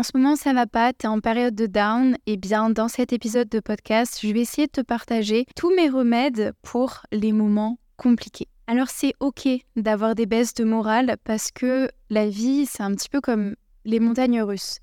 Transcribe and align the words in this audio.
en 0.00 0.02
ce 0.02 0.16
moment 0.16 0.34
ça 0.34 0.54
va 0.54 0.66
pas, 0.66 0.94
tu 0.94 1.04
es 1.04 1.08
en 1.10 1.20
période 1.20 1.54
de 1.54 1.66
down, 1.66 2.14
et 2.24 2.32
eh 2.32 2.36
bien 2.38 2.70
dans 2.70 2.88
cet 2.88 3.12
épisode 3.12 3.50
de 3.50 3.60
podcast, 3.60 4.18
je 4.22 4.32
vais 4.32 4.40
essayer 4.40 4.66
de 4.66 4.72
te 4.72 4.80
partager 4.80 5.44
tous 5.56 5.76
mes 5.76 5.90
remèdes 5.90 6.54
pour 6.62 7.02
les 7.12 7.32
moments 7.32 7.78
compliqués. 7.98 8.48
Alors 8.66 8.88
c'est 8.88 9.12
ok 9.20 9.46
d'avoir 9.76 10.14
des 10.14 10.24
baisses 10.24 10.54
de 10.54 10.64
morale 10.64 11.18
parce 11.22 11.50
que 11.50 11.90
la 12.08 12.30
vie 12.30 12.64
c'est 12.64 12.82
un 12.82 12.94
petit 12.94 13.10
peu 13.10 13.20
comme 13.20 13.56
les 13.84 14.00
montagnes 14.00 14.40
russes. 14.40 14.78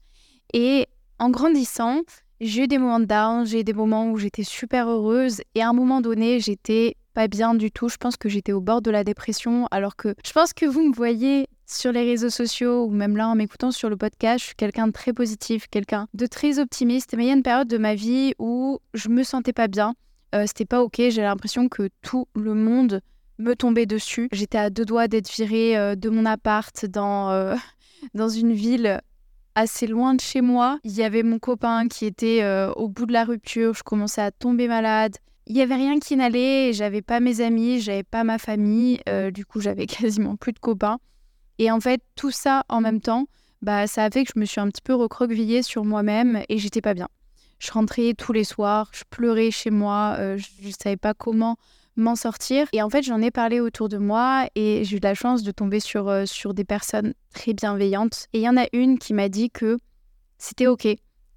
Et 0.54 0.86
en 1.18 1.32
grandissant, 1.32 2.02
j'ai 2.40 2.66
eu 2.66 2.68
des 2.68 2.78
moments 2.78 3.00
de 3.00 3.06
down, 3.06 3.44
j'ai 3.44 3.62
eu 3.62 3.64
des 3.64 3.74
moments 3.74 4.12
où 4.12 4.20
j'étais 4.20 4.44
super 4.44 4.88
heureuse 4.88 5.42
et 5.56 5.64
à 5.64 5.70
un 5.70 5.74
moment 5.74 6.00
donné 6.00 6.40
j'étais 6.40 6.96
pas 7.18 7.28
bien 7.28 7.56
du 7.56 7.72
tout. 7.72 7.90
Je 7.90 7.98
pense 7.98 8.16
que 8.16 8.30
j'étais 8.30 8.52
au 8.52 8.62
bord 8.62 8.84
de 8.84 8.92
la 8.92 9.04
dépression 9.04 9.68
alors 9.72 9.96
que 9.96 10.14
je 10.24 10.32
pense 10.34 10.54
que 10.54 10.68
vous 10.68 10.88
me 10.88 10.94
voyez 10.94 11.48
sur 11.66 11.92
les 11.92 12.04
réseaux 12.04 12.30
sociaux 12.30 12.86
ou 12.86 12.92
même 12.92 13.18
là 13.18 13.28
en 13.28 13.34
m'écoutant 13.34 13.72
sur 13.72 13.90
le 13.90 13.98
podcast, 13.98 14.42
je 14.42 14.46
suis 14.46 14.56
quelqu'un 14.56 14.86
de 14.86 14.92
très 14.92 15.14
positif, 15.14 15.66
quelqu'un 15.68 16.08
de 16.14 16.28
très 16.28 16.60
optimiste. 16.60 17.16
Mais 17.18 17.24
il 17.24 17.28
y 17.30 17.32
a 17.32 17.34
une 17.34 17.42
période 17.42 17.68
de 17.68 17.80
ma 17.80 17.96
vie 17.96 18.36
où 18.38 18.78
je 18.94 19.10
me 19.10 19.24
sentais 19.24 19.52
pas 19.52 19.68
bien. 19.68 19.96
Euh, 20.36 20.44
c'était 20.46 20.66
pas 20.66 20.84
ok. 20.84 20.98
J'ai 21.10 21.24
l'impression 21.24 21.70
que 21.70 21.90
tout 22.04 22.28
le 22.36 22.54
monde 22.54 23.02
me 23.40 23.56
tombait 23.56 23.88
dessus. 23.88 24.30
J'étais 24.32 24.60
à 24.60 24.70
deux 24.70 24.86
doigts 24.86 25.08
d'être 25.08 25.32
virée 25.32 25.76
euh, 25.76 25.96
de 25.96 26.12
mon 26.12 26.24
appart 26.24 26.86
dans, 26.86 27.32
euh, 27.32 27.56
dans 28.14 28.30
une 28.30 28.54
ville 28.54 29.02
assez 29.56 29.88
loin 29.88 30.14
de 30.14 30.22
chez 30.22 30.42
moi. 30.42 30.78
Il 30.84 30.92
y 30.92 31.02
avait 31.02 31.24
mon 31.24 31.40
copain 31.40 31.88
qui 31.88 32.06
était 32.06 32.48
au 32.76 32.88
bout 32.88 33.08
de 33.08 33.14
la 33.14 33.24
rupture. 33.24 33.74
Je 33.74 33.82
commençais 33.82 34.22
à 34.22 34.30
tomber 34.30 34.68
malade. 34.68 35.18
Il 35.48 35.58
y 35.58 35.62
avait 35.62 35.76
rien 35.76 36.00
qui 36.00 36.16
n'allait. 36.16 36.74
J'avais 36.74 37.02
pas 37.02 37.20
mes 37.20 37.42
amis, 37.42 37.80
j'avais 37.80 38.04
pas 38.04 38.24
ma 38.24 38.38
famille. 38.38 39.00
du 39.34 39.46
coup, 39.46 39.62
j'avais 39.62 39.86
quasiment 39.88 40.36
plus 40.36 40.54
de 40.54 40.60
copains. 40.60 41.00
Et 41.60 41.72
en 41.72 41.80
fait, 41.80 42.02
tout 42.16 42.32
ça 42.32 42.64
en 42.70 42.82
même 42.82 43.02
temps, 43.02 43.26
bah, 43.62 43.88
ça 43.88 44.04
a 44.04 44.10
fait 44.10 44.24
que 44.24 44.32
je 44.34 44.40
me 44.40 44.46
suis 44.46 44.62
un 44.62 44.68
petit 44.68 44.82
peu 44.82 44.94
recroquevillée 44.94 45.64
sur 45.64 45.84
moi-même 45.84 46.44
et 46.50 46.58
j'étais 46.58 46.82
pas 46.82 46.94
bien. 46.94 47.08
Je 47.60 47.72
rentrais 47.72 48.14
tous 48.14 48.34
les 48.34 48.44
soirs, 48.44 48.90
je 48.94 49.04
pleurais 49.10 49.50
chez 49.50 49.72
moi, 49.72 50.16
euh, 50.20 50.38
je 50.38 50.68
ne 50.68 50.72
savais 50.72 50.98
pas 50.98 51.16
comment 51.16 51.58
m'en 51.96 52.16
sortir. 52.16 52.68
Et 52.72 52.84
en 52.84 52.90
fait, 52.90 53.02
j'en 53.02 53.20
ai 53.22 53.32
parlé 53.32 53.60
autour 53.60 53.90
de 53.90 53.98
moi 53.98 54.48
et 54.54 54.84
j'ai 54.84 54.98
eu 54.98 55.00
la 55.00 55.16
chance 55.16 55.42
de 55.42 55.52
tomber 55.52 55.80
sur, 55.80 56.08
euh, 56.08 56.26
sur 56.26 56.54
des 56.54 56.64
personnes 56.64 57.16
très 57.34 57.54
bienveillantes. 57.54 58.28
Et 58.34 58.40
il 58.40 58.44
y 58.44 58.50
en 58.50 58.58
a 58.58 58.68
une 58.74 59.00
qui 59.00 59.16
m'a 59.16 59.30
dit 59.30 59.50
que 59.50 59.78
c'était 60.38 60.68
OK. 60.68 60.88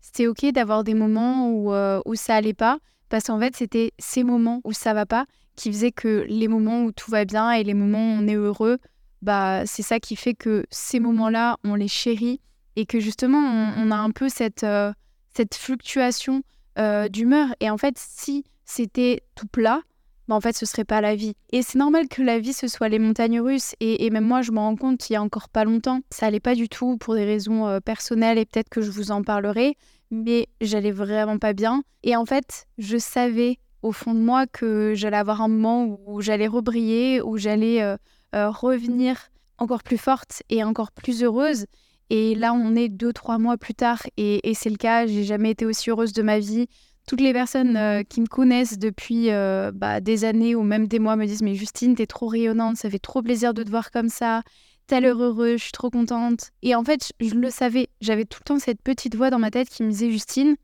C'était 0.02 0.26
OK 0.26 0.44
d'avoir 0.52 0.84
des 0.84 0.94
moments 0.94 1.50
où, 1.50 1.72
euh, 1.72 2.02
où 2.04 2.14
ça 2.14 2.34
allait 2.34 2.52
pas, 2.52 2.78
parce 3.10 3.24
qu'en 3.24 3.38
fait, 3.38 3.54
c'était 3.54 3.92
ces 3.98 4.24
moments 4.24 4.60
où 4.64 4.72
ça 4.72 4.94
va 4.94 5.04
pas 5.04 5.26
qui 5.56 5.70
faisaient 5.70 5.92
que 5.92 6.24
les 6.28 6.48
moments 6.48 6.84
où 6.84 6.92
tout 6.92 7.10
va 7.10 7.26
bien 7.26 7.50
et 7.50 7.64
les 7.64 7.74
moments 7.74 7.98
où 7.98 8.18
on 8.22 8.26
est 8.26 8.36
heureux, 8.36 8.78
bah, 9.20 9.66
c'est 9.66 9.82
ça 9.82 10.00
qui 10.00 10.16
fait 10.16 10.32
que 10.32 10.64
ces 10.70 11.00
moments-là, 11.00 11.58
on 11.64 11.74
les 11.74 11.88
chérit 11.88 12.40
et 12.76 12.86
que 12.86 13.00
justement, 13.00 13.38
on, 13.76 13.90
a 13.90 13.96
un 13.96 14.10
peu 14.10 14.30
cette, 14.30 14.64
euh, 14.64 14.92
cette 15.34 15.54
fluctuation 15.54 16.42
euh, 16.78 17.08
d'humeur. 17.08 17.48
Et 17.60 17.68
en 17.68 17.76
fait, 17.76 17.96
si 17.98 18.44
c'était 18.64 19.22
tout 19.34 19.48
plat, 19.48 19.82
bah, 20.28 20.36
en 20.36 20.40
fait, 20.40 20.56
ce 20.56 20.64
serait 20.64 20.84
pas 20.84 21.00
la 21.00 21.16
vie. 21.16 21.34
Et 21.52 21.62
c'est 21.62 21.78
normal 21.78 22.08
que 22.08 22.22
la 22.22 22.38
vie, 22.38 22.52
ce 22.52 22.68
soit 22.68 22.88
les 22.88 23.00
montagnes 23.00 23.40
russes. 23.40 23.74
Et, 23.80 24.08
même 24.10 24.24
moi, 24.24 24.42
je 24.42 24.52
me 24.52 24.58
rends 24.58 24.76
compte 24.76 25.10
il 25.10 25.14
y 25.14 25.16
a 25.16 25.22
encore 25.22 25.48
pas 25.48 25.64
longtemps, 25.64 26.00
ça 26.10 26.26
allait 26.26 26.40
pas 26.40 26.54
du 26.54 26.68
tout 26.68 26.96
pour 26.96 27.16
des 27.16 27.24
raisons 27.24 27.66
euh, 27.66 27.80
personnelles 27.80 28.38
et 28.38 28.46
peut-être 28.46 28.68
que 28.68 28.80
je 28.80 28.90
vous 28.90 29.10
en 29.10 29.22
parlerai, 29.22 29.76
mais 30.10 30.48
j'allais 30.60 30.90
vraiment 30.92 31.38
pas 31.38 31.52
bien. 31.52 31.82
Et 32.02 32.16
en 32.16 32.24
fait, 32.24 32.66
je 32.78 32.96
savais 32.96 33.58
au 33.82 33.92
fond 33.92 34.14
de 34.14 34.20
moi 34.20 34.46
que 34.46 34.92
j'allais 34.94 35.16
avoir 35.16 35.40
un 35.40 35.48
moment 35.48 35.98
où 36.06 36.20
j'allais 36.20 36.46
rebriller, 36.46 37.22
où 37.22 37.38
j'allais 37.38 37.82
euh, 37.82 37.96
revenir 38.32 39.30
encore 39.58 39.82
plus 39.82 39.98
forte 39.98 40.42
et 40.50 40.64
encore 40.64 40.92
plus 40.92 41.22
heureuse. 41.22 41.66
Et 42.10 42.34
là, 42.34 42.52
on 42.52 42.74
est 42.74 42.88
deux, 42.88 43.12
trois 43.12 43.38
mois 43.38 43.56
plus 43.56 43.74
tard 43.74 44.02
et, 44.16 44.40
c'est 44.54 44.70
le 44.70 44.76
cas. 44.76 45.06
J'ai 45.06 45.22
jamais 45.22 45.50
été 45.50 45.64
aussi 45.64 45.90
heureuse 45.90 46.12
de 46.12 46.22
ma 46.22 46.40
vie. 46.40 46.66
Toutes 47.06 47.20
les 47.20 47.32
personnes 47.32 47.76
euh, 47.76 48.02
qui 48.02 48.20
me 48.20 48.26
connaissent 48.26 48.78
depuis 48.78 49.30
euh, 49.30 49.70
bah, 49.72 50.00
des 50.00 50.24
années 50.24 50.54
ou 50.54 50.62
même 50.62 50.86
des 50.86 50.98
mois 50.98 51.16
me 51.16 51.26
disent 51.26 51.42
Mais 51.42 51.54
Justine, 51.54 51.94
t'es 51.94 52.06
trop 52.06 52.26
rayonnante, 52.26 52.76
ça 52.76 52.90
fait 52.90 52.98
trop 52.98 53.22
plaisir 53.22 53.54
de 53.54 53.62
te 53.62 53.70
voir 53.70 53.90
comme 53.90 54.08
ça. 54.08 54.42
Je 54.90 55.56
suis 55.58 55.72
trop 55.72 55.90
contente. 55.90 56.50
Et 56.62 56.74
en 56.74 56.84
fait, 56.84 57.12
je 57.20 57.34
le 57.34 57.50
savais. 57.50 57.88
J'avais 58.00 58.24
tout 58.24 58.40
le 58.42 58.44
temps 58.44 58.58
cette 58.58 58.82
petite 58.82 59.14
voix 59.14 59.30
dans 59.30 59.38
ma 59.38 59.50
tête 59.50 59.68
qui 59.68 59.82
me 59.82 59.90
disait 59.90 60.10
Justine, 60.10 60.56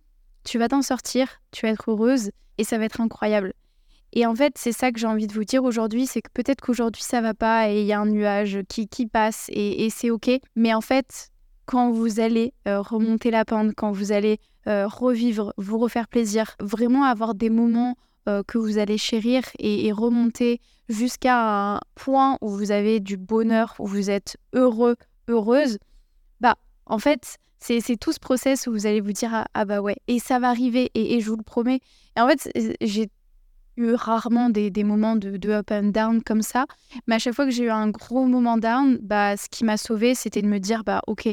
tu 0.44 0.58
vas 0.58 0.68
t'en 0.68 0.82
sortir, 0.82 1.40
tu 1.52 1.66
vas 1.66 1.72
être 1.72 1.90
heureuse 1.90 2.30
et 2.58 2.64
ça 2.64 2.78
va 2.78 2.84
être 2.84 3.00
incroyable. 3.00 3.52
Et 4.12 4.24
en 4.26 4.34
fait, 4.34 4.54
c'est 4.56 4.72
ça 4.72 4.92
que 4.92 4.98
j'ai 4.98 5.06
envie 5.06 5.26
de 5.26 5.32
vous 5.32 5.44
dire 5.44 5.64
aujourd'hui, 5.64 6.06
c'est 6.06 6.22
que 6.22 6.30
peut-être 6.32 6.60
qu'aujourd'hui 6.60 7.02
ça 7.02 7.20
va 7.20 7.34
pas 7.34 7.70
et 7.70 7.82
il 7.82 7.86
y 7.86 7.92
a 7.92 8.00
un 8.00 8.06
nuage 8.06 8.60
qui, 8.68 8.88
qui 8.88 9.06
passe 9.06 9.46
et, 9.50 9.88
c'est 9.90 10.10
ok. 10.10 10.30
Mais 10.54 10.72
en 10.72 10.80
fait, 10.80 11.30
quand 11.66 11.90
vous 11.90 12.20
allez 12.20 12.54
euh, 12.66 12.80
remonter 12.80 13.30
la 13.30 13.44
pente, 13.44 13.74
quand 13.76 13.92
vous 13.92 14.12
allez 14.12 14.38
euh, 14.68 14.86
revivre, 14.86 15.52
vous 15.58 15.78
refaire 15.78 16.08
plaisir, 16.08 16.56
vraiment 16.60 17.04
avoir 17.04 17.34
des 17.34 17.50
moments 17.50 17.96
euh, 18.28 18.42
que 18.46 18.58
vous 18.58 18.78
allez 18.78 18.98
chérir 18.98 19.42
et, 19.58 19.92
remonter 19.92 20.60
jusqu'à 20.88 21.74
un 21.74 21.80
point 21.94 22.38
où 22.40 22.48
vous 22.50 22.70
avez 22.70 23.00
du 23.00 23.16
bonheur, 23.16 23.74
où 23.78 23.86
vous 23.86 24.10
êtes 24.10 24.36
heureux, 24.52 24.96
heureuse, 25.28 25.78
bah 26.40 26.56
en 26.86 26.98
fait, 26.98 27.38
c'est 27.58 27.96
tout 27.96 28.12
ce 28.12 28.20
process 28.20 28.66
où 28.66 28.72
vous 28.72 28.86
allez 28.86 29.00
vous 29.00 29.12
dire 29.12 29.30
ah, 29.32 29.46
ah 29.54 29.64
bah 29.64 29.80
ouais, 29.80 29.96
et 30.06 30.18
ça 30.18 30.38
va 30.38 30.50
arriver 30.50 30.90
et, 30.94 31.20
je 31.20 31.28
vous 31.28 31.36
le 31.36 31.42
promets. 31.42 31.80
Et 32.16 32.20
en 32.20 32.28
fait, 32.28 32.50
j'ai 32.80 33.10
eu 33.76 33.94
rarement 33.94 34.50
des, 34.50 34.70
moments 34.84 35.16
de, 35.16 35.50
up 35.50 35.70
and 35.70 35.88
down 35.88 36.22
comme 36.22 36.42
ça. 36.42 36.66
Mais 37.06 37.16
à 37.16 37.18
chaque 37.18 37.34
fois 37.34 37.44
que 37.44 37.50
j'ai 37.50 37.64
eu 37.64 37.70
un 37.70 37.90
gros 37.90 38.26
moment 38.26 38.58
down, 38.58 38.98
bah, 39.02 39.36
ce 39.36 39.48
qui 39.48 39.64
m'a 39.64 39.76
sauvé, 39.76 40.14
c'était 40.14 40.42
de 40.42 40.48
me 40.48 40.58
dire, 40.58 40.84
bah, 40.84 41.02
ok, 41.06 41.28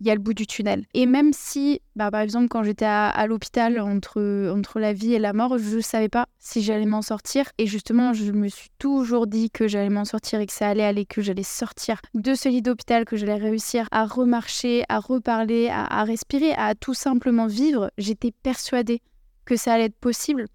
il 0.00 0.06
y 0.06 0.10
a 0.10 0.14
le 0.14 0.20
bout 0.20 0.34
du 0.34 0.46
tunnel. 0.46 0.84
Et 0.94 1.06
même 1.06 1.32
si, 1.32 1.80
bah, 1.96 2.10
par 2.10 2.20
exemple, 2.20 2.48
quand 2.48 2.62
j'étais 2.62 2.84
à, 2.84 3.26
l'hôpital 3.26 3.80
entre, 3.80 4.50
entre 4.54 4.78
la 4.78 4.92
vie 4.92 5.14
et 5.14 5.18
la 5.18 5.32
mort, 5.32 5.58
je 5.58 5.76
ne 5.76 5.80
savais 5.80 6.08
pas 6.08 6.26
si 6.38 6.62
j'allais 6.62 6.86
m'en 6.86 7.02
sortir. 7.02 7.46
Et 7.58 7.66
justement, 7.66 8.12
je 8.12 8.32
me 8.32 8.48
suis 8.48 8.70
toujours 8.78 9.26
dit 9.26 9.50
que 9.50 9.68
j'allais 9.68 9.90
m'en 9.90 10.04
sortir 10.04 10.40
et 10.40 10.46
que 10.46 10.52
ça 10.52 10.68
allait 10.68 10.84
aller, 10.84 11.06
que 11.06 11.22
j'allais 11.22 11.42
sortir 11.42 12.00
de 12.14 12.34
ce 12.34 12.48
lit 12.48 12.62
d'hôpital, 12.62 13.04
que 13.04 13.16
j'allais 13.16 13.36
réussir 13.36 13.86
à 13.90 14.04
remarcher, 14.04 14.84
à 14.88 14.98
reparler, 14.98 15.68
à, 15.68 15.84
à 15.84 16.04
respirer, 16.04 16.52
à 16.54 16.74
tout 16.74 16.94
simplement 16.94 17.46
vivre. 17.46 17.90
J'étais 17.98 18.32
persuadée 18.42 19.00
que 19.44 19.56
ça 19.56 19.74
allait 19.74 19.84
être 19.84 19.98
possible. 19.98 20.46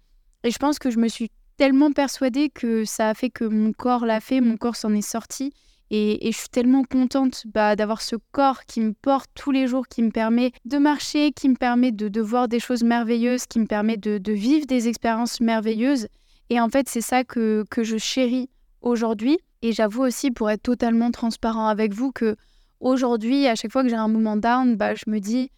Et 0.44 0.50
je 0.50 0.58
pense 0.58 0.78
que 0.78 0.90
je 0.90 0.98
me 0.98 1.08
suis 1.08 1.30
tellement 1.56 1.92
persuadée 1.92 2.48
que 2.48 2.86
ça 2.86 3.10
a 3.10 3.14
fait 3.14 3.28
que 3.28 3.44
mon 3.44 3.72
corps 3.72 4.06
l'a 4.06 4.20
fait, 4.20 4.40
mon 4.40 4.56
corps 4.56 4.76
s'en 4.76 4.94
est 4.94 5.02
sorti. 5.02 5.52
Et, 5.92 6.30
je 6.30 6.36
suis 6.36 6.48
tellement 6.48 6.84
contente 6.84 7.42
bah, 7.46 7.74
d'avoir 7.74 8.00
ce 8.00 8.14
corps 8.30 8.64
qui 8.64 8.80
me 8.80 8.92
porte 8.92 9.28
tous 9.34 9.50
les 9.50 9.66
jours, 9.66 9.88
qui 9.88 10.02
me 10.02 10.10
permet 10.10 10.52
de 10.64 10.78
marcher, 10.78 11.32
qui 11.32 11.48
me 11.48 11.56
permet 11.56 11.90
de, 11.90 12.20
voir 12.20 12.46
des 12.46 12.60
choses 12.60 12.84
merveilleuses, 12.84 13.46
qui 13.46 13.58
me 13.58 13.66
permet 13.66 13.96
de, 13.96 14.32
vivre 14.32 14.66
des 14.66 14.86
expériences 14.88 15.40
merveilleuses. 15.40 16.06
Et 16.48 16.60
en 16.60 16.68
fait, 16.68 16.88
c'est 16.88 17.00
ça 17.00 17.24
que, 17.24 17.64
que 17.70 17.82
je 17.82 17.96
chéris 17.96 18.48
aujourd'hui. 18.82 19.38
Et 19.62 19.72
j'avoue 19.72 20.02
aussi, 20.02 20.30
pour 20.30 20.50
être 20.50 20.62
totalement 20.62 21.10
transparent 21.10 21.66
avec 21.66 21.92
vous, 21.92 22.12
que 22.12 22.36
aujourd'hui, 22.78 23.46
à 23.46 23.56
chaque 23.56 23.72
fois 23.72 23.82
que 23.82 23.88
j'ai 23.88 23.96
un 23.96 24.08
moment 24.08 24.36
down, 24.36 24.76
bah, 24.76 24.94
je 24.94 25.04
me 25.08 25.18
dis, 25.18 25.50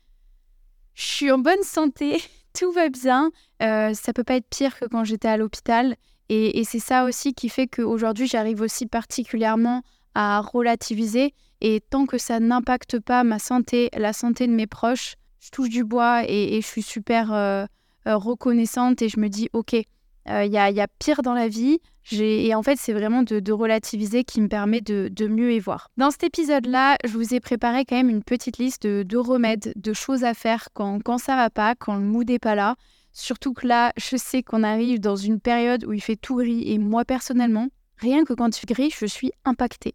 je 0.95 1.05
suis 1.05 1.31
en 1.31 1.39
bonne 1.39 1.63
santé, 1.63 2.23
tout 2.59 2.73
va 2.73 2.89
bien. 2.89 3.31
Euh, 3.63 3.95
ça 3.95 4.13
peut 4.13 4.25
pas 4.25 4.37
être 4.37 4.49
pire 4.49 4.79
que 4.79 4.87
quand 4.87 5.05
j'étais 5.05 5.29
à 5.29 5.37
l'hôpital. 5.37 5.97
Et, 6.29 6.65
c'est 6.65 6.79
ça 6.79 7.05
aussi 7.05 7.35
qui 7.35 7.51
fait 7.51 7.67
qu'aujourd'hui, 7.67 8.27
j'arrive 8.27 8.63
aussi 8.63 8.87
particulièrement 8.87 9.83
à 10.15 10.41
relativiser. 10.41 11.35
Et 11.61 11.81
tant 11.81 12.07
que 12.07 12.19
ça 12.19 12.41
n'impacte 12.41 12.99
pas 12.99 13.25
ma 13.25 13.39
santé, 13.39 13.89
la 13.97 14.13
santé 14.13 14.47
de 14.47 14.53
mes 14.53 14.67
proches, 14.67 15.15
je 15.41 15.51
touche 15.51 15.69
du 15.69 15.85
bois 15.85 16.23
et, 16.27 16.61
je 16.61 16.67
suis 16.67 16.83
super 16.83 17.33
euh, 17.33 17.65
euh, 18.07 18.17
reconnaissante 18.17 19.03
et 19.03 19.09
je 19.09 19.19
me 19.19 19.29
dis, 19.29 19.49
OK, 19.53 19.75
il 19.75 20.53
y, 20.53 20.57
a, 20.57 20.89
pire 20.99 21.23
dans 21.23 21.35
la 21.35 21.49
vie. 21.49 21.81
Et 22.13 22.55
en 22.55 22.63
fait, 22.63 22.79
c'est 22.79 22.93
vraiment 22.93 23.23
de, 23.23 23.53
relativiser 23.53 24.25
qui 24.25 24.41
me 24.41 24.49
permet 24.49 24.81
de, 24.81 25.27
mieux 25.27 25.53
y 25.53 25.59
voir. 25.59 25.89
Dans 25.97 26.11
cet 26.11 26.25
épisode-là, 26.25 26.97
je 27.05 27.13
vous 27.13 27.35
ai 27.35 27.41
préparé 27.41 27.85
quand 27.85 27.97
même 27.97 28.11
une 28.11 28.23
petite 28.23 28.59
liste 28.59 28.87
de, 28.87 29.17
remèdes, 29.17 29.73
de 29.77 29.93
choses 29.93 30.25
à 30.25 30.35
faire 30.35 30.69
quand, 30.75 31.01
quand 31.03 31.19
ça 31.19 31.37
va 31.37 31.51
pas, 31.51 31.75
quand 31.75 31.97
le 31.97 32.05
mood 32.05 32.29
n'est 32.29 32.39
pas 32.39 32.55
là. 32.55 32.77
Surtout 33.13 33.53
que 33.53 33.67
là, 33.67 33.93
je 33.97 34.17
sais 34.17 34.43
qu'on 34.43 34.63
arrive 34.63 34.99
dans 34.99 35.17
une 35.17 35.39
période 35.39 35.85
où 35.85 35.93
il 35.93 36.01
fait 36.01 36.17
tout 36.17 36.37
gris 36.37 36.73
et 36.73 36.79
moi 36.79 37.05
personnellement, 37.05 37.69
rien 37.99 38.25
que 38.25 38.33
quand 38.33 38.57
il 38.57 38.61
fait 38.61 38.73
gris, 38.73 38.95
je 38.97 39.07
suis 39.07 39.33
impactée. 39.45 39.95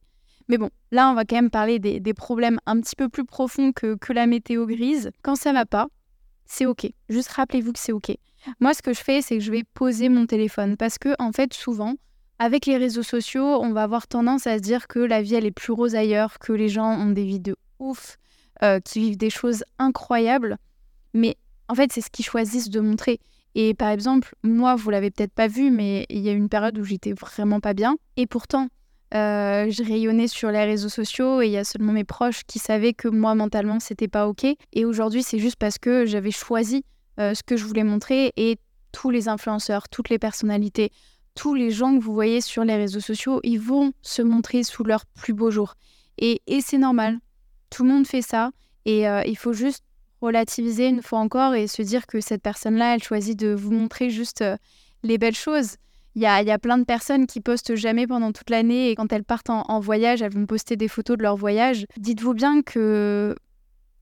Mais 0.50 0.58
bon, 0.58 0.70
là, 0.92 1.10
on 1.10 1.14
va 1.14 1.26
quand 1.26 1.36
même 1.36 1.50
parler 1.50 1.80
des, 1.80 2.14
problèmes 2.14 2.60
un 2.66 2.80
petit 2.80 2.96
peu 2.96 3.10
plus 3.10 3.26
profonds 3.26 3.74
que, 3.74 3.96
que 3.96 4.14
la 4.14 4.28
météo 4.28 4.66
grise. 4.66 5.12
Quand 5.22 5.36
ça 5.36 5.52
va 5.52 5.66
pas, 5.66 5.88
c'est 6.46 6.66
OK. 6.66 6.90
Juste 7.10 7.30
rappelez-vous 7.30 7.74
que 7.74 7.80
c'est 7.80 7.92
OK. 7.92 8.16
Moi, 8.60 8.74
ce 8.74 8.82
que 8.82 8.94
je 8.94 9.02
fais, 9.02 9.22
c'est 9.22 9.38
que 9.38 9.44
je 9.44 9.52
vais 9.52 9.64
poser 9.74 10.10
mon 10.10 10.26
téléphone 10.26 10.78
parce 10.78 10.98
que, 10.98 11.10
en 11.20 11.32
fait, 11.32 11.54
souvent, 11.54 11.96
avec 12.40 12.66
les 12.66 12.78
réseaux 12.78 13.04
sociaux, 13.04 13.62
on 13.62 13.72
va 13.74 13.84
avoir 13.84 14.08
tendance 14.08 14.48
à 14.48 14.58
se 14.58 14.62
dire 14.62 14.88
que 14.88 15.00
la 15.00 15.22
vie, 15.22 15.36
elle 15.36 15.46
est 15.46 15.52
plus 15.52 15.74
rose 15.74 15.96
ailleurs, 15.96 16.40
que 16.40 16.54
les 16.54 16.70
gens 16.70 16.92
ont 16.92 17.12
des 17.12 17.26
vies 17.26 17.40
de 17.40 17.56
ouf, 17.80 18.18
euh, 18.64 18.80
qui 18.80 19.00
vivent 19.00 19.18
des 19.18 19.30
choses 19.30 19.64
incroyables. 19.80 20.58
Mais 21.14 21.36
en 21.68 21.76
fait, 21.76 21.92
c'est 21.92 22.02
ce 22.02 22.10
qu'ils 22.10 22.26
choisissent 22.26 22.70
de 22.70 22.80
montrer. 22.80 23.20
Et 23.56 23.74
par 23.74 23.90
exemple, 23.90 24.36
moi, 24.44 24.76
vous 24.76 24.90
l'avez 24.92 25.10
peut-être 25.10 25.34
pas 25.34 25.48
vu, 25.48 25.72
mais 25.72 26.06
il 26.10 26.20
y 26.20 26.30
a 26.30 26.32
une 26.32 26.48
période 26.48 26.78
où 26.78 26.84
j'étais 26.84 27.14
vraiment 27.14 27.60
pas 27.60 27.74
bien. 27.74 27.98
Et 28.16 28.28
pourtant, 28.28 28.68
euh, 29.14 29.70
je 29.70 29.84
rayonnais 29.84 30.28
sur 30.28 30.52
les 30.52 30.66
réseaux 30.66 30.90
sociaux 30.90 31.42
et 31.42 31.46
il 31.46 31.52
y 31.52 31.58
a 31.58 31.64
seulement 31.64 31.94
mes 31.94 32.04
proches 32.04 32.44
qui 32.46 32.60
savaient 32.60 32.94
que 32.94 33.08
moi 33.08 33.36
mentalement 33.36 33.80
c'était 33.80 34.10
pas 34.10 34.28
ok. 34.28 34.46
Et 34.74 34.86
aujourd'hui 34.86 35.24
c'est 35.24 35.40
juste 35.40 35.56
parce 35.56 35.78
que 35.78 36.06
j'avais 36.06 36.32
choisi 36.32 36.84
euh, 37.20 37.34
ce 37.34 37.42
que 37.42 37.56
je 37.56 37.64
voulais 37.64 37.86
montrer 37.86 38.34
et 38.36 38.58
tous 38.92 39.10
les 39.10 39.30
influenceurs, 39.30 39.88
toutes 39.88 40.10
les 40.10 40.20
personnalités, 40.20 40.92
tous 41.36 41.56
les 41.56 41.72
gens 41.72 41.98
que 41.98 42.04
vous 42.04 42.14
voyez 42.14 42.42
sur 42.42 42.66
les 42.66 42.76
réseaux 42.76 43.00
sociaux, 43.00 43.40
ils 43.44 43.60
vont 43.60 43.94
se 44.02 44.22
montrer 44.22 44.64
sous 44.64 44.84
leur 44.84 45.06
plus 45.06 45.34
beau 45.34 45.52
jour. 45.52 45.76
Et, 46.18 46.42
c'est 46.62 46.80
normal, 46.80 47.20
tout 47.70 47.84
le 47.84 47.90
monde 47.90 48.08
fait 48.08 48.24
ça 48.24 48.52
et 48.86 49.08
euh, 49.08 49.22
il 49.26 49.38
faut 49.38 49.54
juste 49.54 49.84
relativiser 50.20 50.88
une 50.88 51.04
fois 51.04 51.20
encore 51.20 51.54
et 51.54 51.68
se 51.68 51.84
dire 51.84 52.08
que 52.08 52.20
cette 52.20 52.42
personne-là, 52.42 52.96
elle 52.96 53.04
choisit 53.04 53.38
de 53.38 53.54
vous 53.54 53.72
montrer 53.72 54.10
juste 54.10 54.44
les 55.04 55.18
belles 55.20 55.36
choses. 55.36 55.76
Il 56.18 56.24
y 56.24 56.26
a, 56.26 56.58
plein 56.58 56.80
de 56.80 56.84
personnes 56.84 57.28
qui 57.28 57.42
postent 57.42 57.76
jamais 57.76 58.08
pendant 58.08 58.32
toute 58.32 58.50
l'année 58.50 58.90
et 58.90 58.96
quand 58.96 59.14
elles 59.14 59.24
partent 59.24 59.52
en, 59.52 59.80
voyage, 59.80 60.24
elles 60.24 60.34
vont 60.34 60.48
poster 60.48 60.76
des 60.76 60.88
photos 60.88 61.16
de 61.16 61.22
leur 61.22 61.36
voyage. 61.36 61.86
Dites-vous 61.96 62.34
bien 62.34 62.64
que 62.64 63.36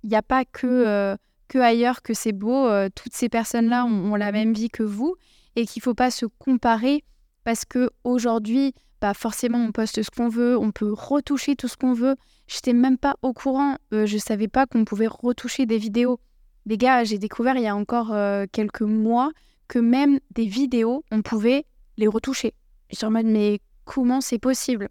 il 0.06 0.09
n'y 0.09 0.15
a 0.15 0.21
pas 0.21 0.45
que, 0.45 0.65
euh, 0.65 1.17
que 1.50 1.57
ailleurs 1.57 2.01
que 2.01 2.13
c'est 2.13 2.31
beau. 2.31 2.67
Euh, 2.67 2.88
toutes 2.95 3.13
ces 3.13 3.27
personnes-là 3.27 3.83
ont, 3.83 4.15
la 4.15 4.31
même 4.31 4.53
vie 4.53 4.69
que 4.69 4.81
vous 4.81 5.17
et 5.57 5.65
qu'il 5.65 5.81
ne 5.81 5.83
faut 5.83 5.94
pas 5.94 6.09
se 6.09 6.25
comparer 6.25 7.03
parce 7.44 7.65
que 7.65 7.89
aujourd'hui, 8.06 8.73
bah 9.01 9.13
forcément, 9.13 9.57
on 9.57 9.73
poste 9.73 10.01
ce 10.01 10.09
qu'on 10.09 10.29
veut, 10.29 10.57
on 10.57 10.71
peut 10.71 10.94
retoucher 10.94 11.57
tout 11.57 11.68
ce 11.68 11.75
qu'on 11.75 11.91
veut. 11.91 12.15
Je 12.47 12.56
n'étais 12.56 12.71
même 12.71 12.97
pas 12.97 13.15
au 13.23 13.33
courant. 13.33 13.75
Euh, 13.94 14.06
je 14.06 14.15
ne 14.15 14.21
savais 14.21 14.47
pas 14.47 14.68
qu'on 14.68 14.85
pouvait 14.85 15.07
retoucher 15.07 15.65
des 15.65 15.79
vidéos. 15.79 16.21
Les 16.65 16.77
gars, 16.77 17.03
j'ai 17.03 17.18
découvert 17.18 17.57
il 17.57 17.63
y 17.63 17.68
a 17.68 17.75
encore 17.75 18.15
quelques 18.53 18.83
mois 18.83 19.31
que 19.68 19.79
même 19.79 20.21
des 20.31 20.45
vidéos, 20.45 21.03
on 21.11 21.21
pouvait 21.21 21.65
les 21.97 22.07
retoucher. 22.07 22.53
Je 22.89 22.97
suis 22.97 23.06
en 23.06 23.12
mode, 23.12 23.25
mais 23.25 23.59
comment 23.86 24.21
c'est 24.21 24.39
possible? 24.39 24.89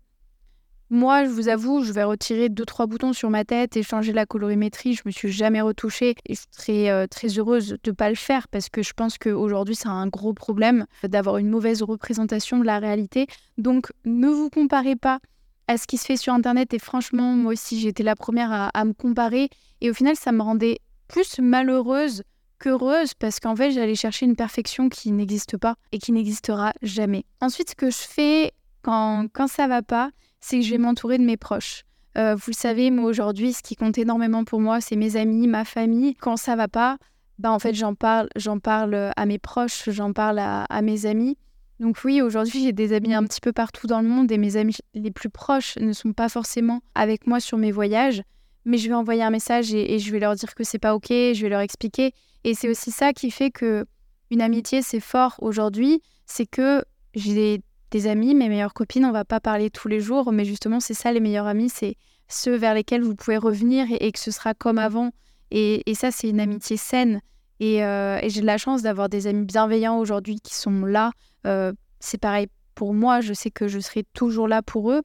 Moi, 0.91 1.25
je 1.25 1.31
vous 1.31 1.49
avoue, 1.49 1.83
je 1.83 1.93
vais 1.93 2.05
retirer 2.05 2.51
deux, 2.51 2.67
trois 2.67 2.87
boutons 2.87 3.13
sur 3.13 3.31
ma 3.31 3.45
tête 3.45 3.77
et 3.77 3.83
changer 3.83 4.13
la 4.13 4.27
colorimétrie. 4.27 4.95
Je 4.95 5.03
me 5.07 5.11
suis 5.11 5.33
jamais 5.33 5.61
retouchée 5.61 6.15
et 6.27 6.35
je 6.35 6.43
serais 6.51 6.91
euh, 6.91 7.07
très 7.07 7.39
heureuse 7.39 7.77
de 7.83 7.91
pas 7.91 8.11
le 8.11 8.15
faire 8.15 8.49
parce 8.49 8.69
que 8.69 8.83
je 8.83 8.93
pense 8.93 9.17
qu'aujourd'hui, 9.19 9.75
c'est 9.75 9.89
un 9.89 10.07
gros 10.09 10.35
problème 10.35 10.87
d'avoir 11.03 11.39
une 11.39 11.49
mauvaise 11.49 11.83
représentation 11.83 12.59
de 12.59 12.65
la 12.65 12.79
réalité. 12.79 13.27
Donc, 13.57 13.93
ne 14.05 14.29
vous 14.29 14.51
comparez 14.51 14.95
pas 14.95 15.21
à 15.67 15.79
ce 15.79 15.87
qui 15.87 15.97
se 15.97 16.05
fait 16.05 16.19
sur 16.19 16.35
Internet. 16.35 16.75
Et 16.75 16.79
franchement, 16.79 17.33
moi 17.33 17.55
aussi, 17.55 17.81
j'étais 17.81 18.03
la 18.03 18.15
première 18.15 18.71
à 18.73 18.85
me 18.85 18.93
comparer. 18.93 19.49
Et 19.81 19.91
au 19.91 19.95
final, 19.95 20.17
ça 20.17 20.33
me 20.33 20.43
rendait 20.43 20.81
plus 21.09 21.39
malheureuse 21.39 22.23
heureuse 22.67 23.15
parce 23.15 23.41
qu'en 23.41 23.57
fait, 23.57 23.71
j'allais 23.71 23.95
chercher 23.95 24.27
une 24.27 24.37
perfection 24.37 24.89
qui 24.89 25.13
n'existe 25.13 25.57
pas 25.57 25.75
et 25.93 25.99
qui 25.99 26.13
n'existera 26.13 26.73
jamais. 26.83 27.25
Ensuite, 27.41 27.71
ce 27.71 27.75
que 27.75 27.91
je 27.91 27.97
fais 27.97 28.53
quand, 28.83 29.27
quand 29.33 29.49
ça 29.49 29.67
va 29.67 29.83
pas, 29.83 30.11
c'est 30.41 30.59
que 30.59 30.65
je 30.65 30.71
vais 30.71 30.79
m'entourer 30.79 31.19
de 31.19 31.25
mes 31.25 31.37
proches. 31.37 31.85
Euh, 32.17 32.35
vous 32.35 32.51
le 32.51 32.57
savez, 32.57 32.91
moi 32.91 33.11
aujourd'hui, 33.11 33.53
ce 33.53 33.63
qui 33.63 33.77
compte 33.77 33.99
énormément 33.99 34.45
pour 34.45 34.61
moi, 34.61 34.81
c'est 34.81 34.97
mes 34.97 35.17
amis, 35.17 35.49
ma 35.49 35.65
famille. 35.65 36.15
Quand 36.15 36.37
ça 36.37 36.55
va 36.55 36.69
pas, 36.69 36.99
bah 37.39 37.51
en 37.51 37.59
fait, 37.59 37.75
j'en 37.75 37.95
parle, 37.95 38.29
j'en 38.37 38.59
parle 38.59 39.13
à 39.17 39.27
mes 39.27 39.39
proches, 39.39 39.91
j'en 39.91 40.13
parle 40.13 40.39
à, 40.39 40.83
mes 40.83 41.07
amis. 41.07 41.37
Donc 41.81 41.99
oui, 42.05 42.23
aujourd'hui, 42.23 42.63
j'ai 42.63 42.73
des 42.73 42.93
amis 42.93 43.15
un 43.15 43.25
petit 43.25 43.41
peu 43.41 43.53
partout 43.53 43.89
dans 43.89 44.01
le 44.01 44.09
monde 44.09 44.31
et 44.31 44.39
mes 44.39 44.57
amis 44.57 44.77
les 44.95 45.11
plus 45.11 45.31
proches 45.31 45.77
ne 45.79 45.93
sont 45.93 46.13
pas 46.13 46.29
forcément 46.29 46.81
avec 46.95 47.27
moi 47.27 47.41
sur 47.41 47.59
mes 47.59 47.73
voyages, 47.73 48.23
mais 48.65 48.79
je 48.79 48.89
vais 48.89 48.95
envoyer 48.95 49.23
un 49.23 49.31
message 49.31 49.75
et, 49.75 49.99
je 49.99 50.13
vais 50.13 50.19
leur 50.19 50.35
dire 50.35 50.55
que 50.55 50.65
c'est 50.65 50.79
pas 50.79 50.95
ok, 50.95 51.09
je 51.09 51.41
vais 51.41 51.49
leur 51.49 51.61
expliquer. 51.61 52.13
Et 52.45 52.55
c'est 52.55 52.69
aussi 52.69 52.91
ça 52.91 53.13
qui 53.13 53.31
fait 53.31 53.51
que 53.51 53.85
une 54.31 54.41
amitié, 54.41 54.83
c'est 54.83 55.01
fort 55.01 55.37
aujourd'hui. 55.41 56.03
C'est 56.27 56.47
que 56.47 56.85
j'ai 57.15 57.63
des, 57.91 58.07
amis, 58.07 58.35
mes 58.35 58.49
meilleures 58.49 58.75
copines, 58.75 59.05
on 59.05 59.13
va 59.13 59.25
pas 59.25 59.41
parler 59.41 59.71
tous 59.71 59.89
les 59.89 60.01
jours, 60.01 60.33
mais 60.33 60.45
justement, 60.45 60.81
c'est 60.81 60.95
ça 60.95 61.13
les 61.13 61.21
meilleurs 61.21 61.47
amis, 61.47 61.69
c'est 61.69 61.97
ceux 62.27 62.57
vers 62.57 62.75
lesquels 62.75 63.03
vous 63.03 63.15
pouvez 63.15 63.37
revenir 63.37 63.87
et, 63.91 64.11
que 64.11 64.19
ce 64.19 64.31
sera 64.31 64.55
comme 64.55 64.79
avant. 64.79 65.11
Et, 65.51 65.83
ça, 65.95 66.11
c'est 66.11 66.29
une 66.29 66.41
amitié 66.41 66.77
saine. 66.77 67.21
Euh, 67.63 68.19
et, 68.21 68.31
j'ai 68.31 68.41
de 68.41 68.47
la 68.47 68.59
chance 68.59 68.83
d'avoir 68.83 69.09
des 69.09 69.27
amis 69.27 69.45
bienveillants 69.45 69.99
aujourd'hui 69.99 70.41
qui 70.41 70.55
sont 70.55 70.85
là. 70.85 71.13
Euh, 71.47 71.73
c'est 72.01 72.19
pareil 72.19 72.49
pour 72.75 72.93
moi, 72.95 73.21
je 73.21 73.33
sais 73.33 73.51
que 73.51 73.69
je 73.69 73.79
serai 73.79 74.05
toujours 74.15 74.49
là 74.49 74.63
pour 74.63 74.91
eux. 74.91 75.03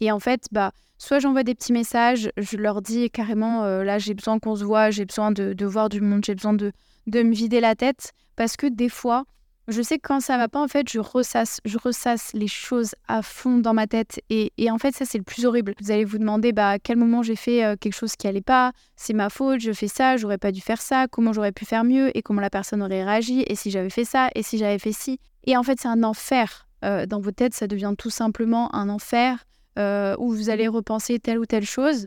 Et 0.00 0.10
en 0.10 0.18
fait, 0.18 0.46
bah, 0.50 0.72
soit 1.04 1.18
j'envoie 1.18 1.42
des 1.42 1.54
petits 1.54 1.72
messages, 1.72 2.30
je 2.36 2.56
leur 2.56 2.82
dis 2.82 3.10
carrément, 3.10 3.64
euh, 3.64 3.84
là 3.84 3.98
j'ai 3.98 4.14
besoin 4.14 4.38
qu'on 4.38 4.56
se 4.56 4.64
voit, 4.64 4.90
j'ai 4.90 5.04
besoin 5.04 5.30
de, 5.30 5.64
voir 5.64 5.88
du 5.88 6.00
monde, 6.00 6.24
j'ai 6.24 6.34
besoin 6.34 6.54
de, 6.54 6.72
me 7.06 7.34
vider 7.34 7.60
la 7.60 7.74
tête, 7.74 8.12
parce 8.36 8.56
que 8.56 8.66
des 8.66 8.88
fois, 8.88 9.24
je 9.68 9.80
sais 9.82 9.96
que 9.96 10.06
quand 10.08 10.20
ça 10.20 10.36
va 10.36 10.48
pas, 10.48 10.62
en 10.62 10.68
fait, 10.68 10.90
je 10.90 11.00
ressasse, 11.00 11.60
je 11.64 11.78
ressasse 11.78 12.32
les 12.34 12.48
choses 12.48 12.94
à 13.08 13.22
fond 13.22 13.58
dans 13.58 13.72
ma 13.72 13.86
tête. 13.86 14.20
Et, 14.28 14.50
en 14.70 14.76
fait, 14.76 14.94
ça, 14.94 15.06
c'est 15.06 15.16
le 15.16 15.24
plus 15.24 15.46
horrible. 15.46 15.74
Vous 15.80 15.90
allez 15.90 16.04
vous 16.04 16.18
demander, 16.18 16.52
bah, 16.52 16.70
à 16.70 16.78
quel 16.78 16.98
moment 16.98 17.22
j'ai 17.22 17.36
fait 17.36 17.64
euh, 17.64 17.76
quelque 17.76 17.94
chose 17.94 18.14
qui 18.16 18.26
allait 18.26 18.42
pas, 18.42 18.72
c'est 18.96 19.14
ma 19.14 19.30
faute, 19.30 19.60
je 19.60 19.72
fais 19.72 19.88
ça, 19.88 20.18
j'aurais 20.18 20.36
pas 20.36 20.52
dû 20.52 20.60
faire 20.60 20.82
ça, 20.82 21.06
comment 21.08 21.32
j'aurais 21.32 21.52
pu 21.52 21.64
faire 21.64 21.84
mieux, 21.84 22.14
et 22.16 22.20
comment 22.20 22.42
la 22.42 22.50
personne 22.50 22.82
aurait 22.82 23.04
réagi, 23.04 23.42
et 23.46 23.54
si 23.54 23.70
j'avais 23.70 23.90
fait 23.90 24.04
ça, 24.04 24.28
et 24.34 24.42
si 24.42 24.58
j'avais 24.58 24.78
fait 24.78 24.92
ci. 24.92 25.18
Et 25.44 25.56
en 25.56 25.62
fait, 25.62 25.80
c'est 25.80 25.88
un 25.88 26.02
enfer. 26.02 26.66
Euh, 26.84 27.06
dans 27.06 27.20
vos 27.20 27.30
têtes, 27.30 27.54
ça 27.54 27.66
devient 27.66 27.94
tout 27.96 28.10
simplement 28.10 28.74
un 28.74 28.90
enfer. 28.90 29.44
Euh, 29.78 30.14
où 30.18 30.30
vous 30.30 30.50
allez 30.50 30.68
repenser 30.68 31.18
telle 31.18 31.38
ou 31.38 31.46
telle 31.46 31.66
chose. 31.66 32.06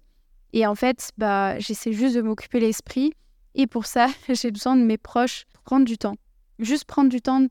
Et 0.53 0.65
en 0.65 0.75
fait, 0.75 1.11
bah, 1.17 1.59
j'essaie 1.59 1.91
juste 1.91 2.15
de 2.15 2.21
m'occuper 2.21 2.61
l'esprit. 2.61 3.11
Et 3.55 3.67
pour 3.67 3.85
ça, 3.85 4.07
j'ai 4.29 4.51
besoin 4.51 4.75
de 4.77 4.83
mes 4.83 4.97
proches 4.97 5.45
prendre 5.65 5.85
du 5.85 5.97
temps. 5.97 6.15
Juste 6.59 6.85
prendre 6.85 7.09
du 7.09 7.21
temps 7.21 7.45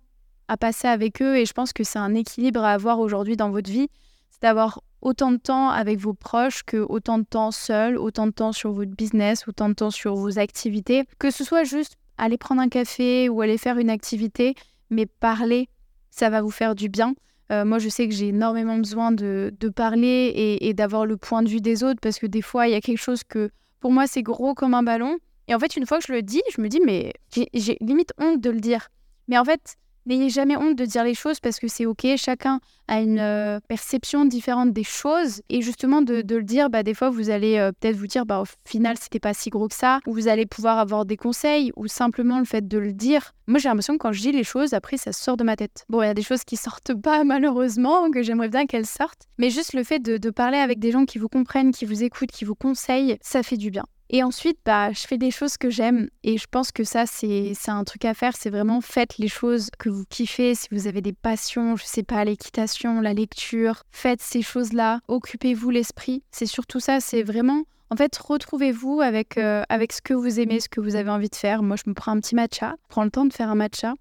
à 0.49 0.57
passer 0.57 0.89
avec 0.89 1.21
eux. 1.21 1.37
Et 1.37 1.45
je 1.45 1.53
pense 1.53 1.73
que 1.73 1.85
c'est 1.85 1.99
un 1.99 2.15
équilibre 2.15 2.65
à 2.65 2.73
avoir 2.73 2.99
aujourd'hui 2.99 3.37
dans 3.37 3.51
votre 3.51 3.71
vie. 3.71 3.89
C'est 4.31 4.43
d'avoir 4.43 4.81
autant 5.03 5.33
de 5.33 5.37
temps 5.37 5.69
avec 5.69 5.99
vos 5.99 6.15
proches 6.15 6.63
que 6.63 6.79
autant 6.79 7.19
de 7.19 7.25
temps 7.25 7.51
seul, 7.51 7.99
autant 7.99 8.27
de 8.27 8.33
temps 8.33 8.53
sur 8.53 8.73
votre 8.73 8.93
business, 8.93 9.47
autant 9.47 9.69
de 9.69 9.75
temps 9.75 9.91
sur 9.91 10.15
vos 10.15 10.39
activités. 10.39 11.05
Que 11.19 11.31
ce 11.31 11.45
soit 11.45 11.65
juste 11.65 11.97
aller 12.17 12.39
prendre 12.39 12.63
un 12.63 12.69
café 12.69 13.29
ou 13.29 13.43
aller 13.43 13.59
faire 13.59 13.77
une 13.77 13.91
activité, 13.91 14.55
mais 14.89 15.05
parler, 15.05 15.69
ça 16.11 16.31
va 16.31 16.41
vous 16.41 16.51
faire 16.51 16.75
du 16.75 16.89
bien. 16.89 17.15
Euh, 17.53 17.65
moi, 17.65 17.79
je 17.79 17.89
sais 17.89 18.09
que 18.09 18.15
j'ai 18.15 18.29
énormément 18.29 18.77
besoin 18.77 19.13
de, 19.13 19.53
parler 19.75 20.59
et, 20.61 20.75
d'avoir 20.75 21.07
le 21.07 21.17
point 21.17 21.43
de 21.43 21.49
vue 21.49 21.61
des 21.61 21.85
autres 21.85 22.01
parce 22.01 22.19
que 22.19 22.27
des 22.27 22.43
fois, 22.43 22.67
il 22.69 22.73
y 22.73 22.75
a 22.75 22.81
quelque 22.81 23.01
chose 23.01 23.23
que 23.25 23.51
pour 23.81 23.93
moi, 23.93 24.07
c'est 24.07 24.23
gros 24.23 24.55
comme 24.55 24.75
un 24.75 24.83
ballon. 24.83 25.19
Et 25.49 25.55
en 25.55 25.59
fait, 25.59 25.77
une 25.77 25.87
fois 25.87 25.99
que 25.99 26.05
je 26.07 26.13
le 26.13 26.23
dis, 26.23 26.43
je 26.55 26.61
me 26.61 26.69
dis, 26.69 26.81
mais 26.85 27.13
j'ai 27.31 27.77
limite 27.81 28.13
honte 28.19 28.41
de 28.41 28.51
le 28.51 28.61
dire. 28.61 28.89
Mais 29.29 29.39
en 29.39 29.45
fait, 29.45 29.77
N'ayez 30.07 30.31
jamais 30.31 30.57
honte 30.57 30.77
de 30.77 30.85
dire 30.85 31.03
les 31.03 31.15
choses 31.15 31.41
parce 31.41 31.59
que 31.59 31.67
c'est 31.67 31.85
OK. 31.85 32.07
Chacun 32.17 32.61
a 32.87 33.01
une 33.01 33.19
euh, 33.19 33.59
perception 33.69 34.25
différente 34.25 34.73
des 34.73 34.85
choses. 34.85 35.43
Et 35.49 35.63
justement, 35.63 36.01
de, 36.01 36.23
le 36.23 36.43
dire, 36.45 36.71
bah, 36.71 36.85
des 36.85 36.95
fois, 36.95 37.11
vous 37.11 37.29
allez 37.29 37.59
euh, 37.59 37.73
peut-être 37.73 37.97
vous 37.97 38.07
dire, 38.07 38.25
bah, 38.25 38.41
au 38.41 38.45
final, 38.65 38.97
c'était 39.01 39.19
pas 39.19 39.35
si 39.35 39.51
gros 39.51 39.67
que 39.67 39.75
ça. 39.75 39.99
Ou 40.07 40.15
vous 40.15 40.29
allez 40.29 40.47
pouvoir 40.47 40.79
avoir 40.79 41.07
des 41.07 41.17
conseils. 41.17 41.73
Ou 41.75 41.89
simplement 41.89 42.39
le 42.39 42.45
fait 42.45 42.69
de 42.69 42.79
le 42.79 42.93
dire. 42.93 43.33
Moi, 43.49 43.59
j'ai 43.59 43.69
l'impression 43.69 43.95
que 43.95 43.99
quand 43.99 44.13
je 44.13 44.21
dis 44.21 44.33
les 44.33 44.45
choses, 44.45 44.75
après, 44.75 44.97
ça 44.97 45.13
sort 45.13 45.37
de 45.37 45.43
ma 45.43 45.57
tête. 45.57 45.85
Bon, 45.89 46.01
il 46.03 46.07
y 46.07 46.11
a 46.11 46.15
des 46.15 46.23
choses 46.23 46.45
qui 46.45 46.57
sortent 46.57 46.95
pas, 46.95 47.25
malheureusement, 47.25 48.09
que 48.13 48.23
j'aimerais 48.23 48.49
bien 48.49 48.67
qu'elles 48.67 48.87
sortent. 48.87 49.27
Mais 49.39 49.51
juste 49.51 49.73
le 49.73 49.83
fait 49.83 49.99
de 49.99 50.31
parler 50.31 50.59
avec 50.59 50.79
des 50.79 50.93
gens 50.93 51.05
qui 51.05 51.19
vous 51.19 51.29
comprennent, 51.29 51.73
qui 51.73 51.85
vous 51.85 52.05
écoutent, 52.05 52.31
qui 52.31 52.45
vous 52.45 52.55
conseillent, 52.55 53.19
ça 53.23 53.43
fait 53.43 53.57
du 53.57 53.73
bien. 53.73 53.85
Et 54.09 54.23
ensuite, 54.23 54.59
bah, 54.65 54.93
je 54.93 55.07
fais 55.07 55.19
des 55.19 55.31
choses 55.31 55.57
que 55.57 55.69
j'aime. 55.69 56.09
Et 56.23 56.39
je 56.39 56.47
pense 56.49 56.71
que 56.71 56.85
ça, 56.85 57.07
c'est 57.07 57.55
un 57.67 57.85
truc 57.85 58.05
à 58.05 58.15
faire. 58.15 58.37
C'est 58.37 58.51
vraiment 58.51 58.81
faites 58.81 59.19
les 59.19 59.29
choses 59.29 59.69
que 59.79 59.89
vous 59.89 60.05
kiffez. 60.09 60.55
Si 60.55 60.69
vous 60.71 60.87
avez 60.87 61.01
des 61.01 61.13
passions, 61.13 61.77
je 61.77 61.85
sais 61.85 62.03
pas, 62.03 62.25
l'équitation, 62.25 63.01
la 63.01 63.15
lecture, 63.15 63.83
faites 63.91 64.23
ces 64.23 64.43
choses-là. 64.43 65.01
Occupez-vous 65.09 65.71
l'esprit. 65.71 66.23
C'est 66.31 66.47
surtout 66.47 66.81
ça. 66.81 67.01
C'est 67.01 67.25
vraiment, 67.25 67.65
en 67.91 67.97
fait, 67.97 68.17
retrouvez-vous 68.17 69.01
avec, 69.01 69.39
euh, 69.39 69.65
avec 69.69 69.93
ce 69.93 70.01
que 70.01 70.15
vous 70.15 70.39
aimez, 70.39 70.61
ce 70.61 70.69
que 70.69 70.81
vous 70.81 70.95
avez 70.95 71.11
envie 71.11 71.31
de 71.31 71.37
faire. 71.37 71.63
Moi, 71.63 71.77
je 71.77 71.91
me 71.91 71.95
prends 71.95 72.13
un 72.13 72.21
petit 72.21 72.37
matcha. 72.37 72.77
Je 72.85 72.89
prends 72.89 73.05
le 73.05 73.11
temps 73.11 73.27
de 73.27 73.33
faire 73.33 73.51
un 73.51 73.57
matcha. 73.57 73.95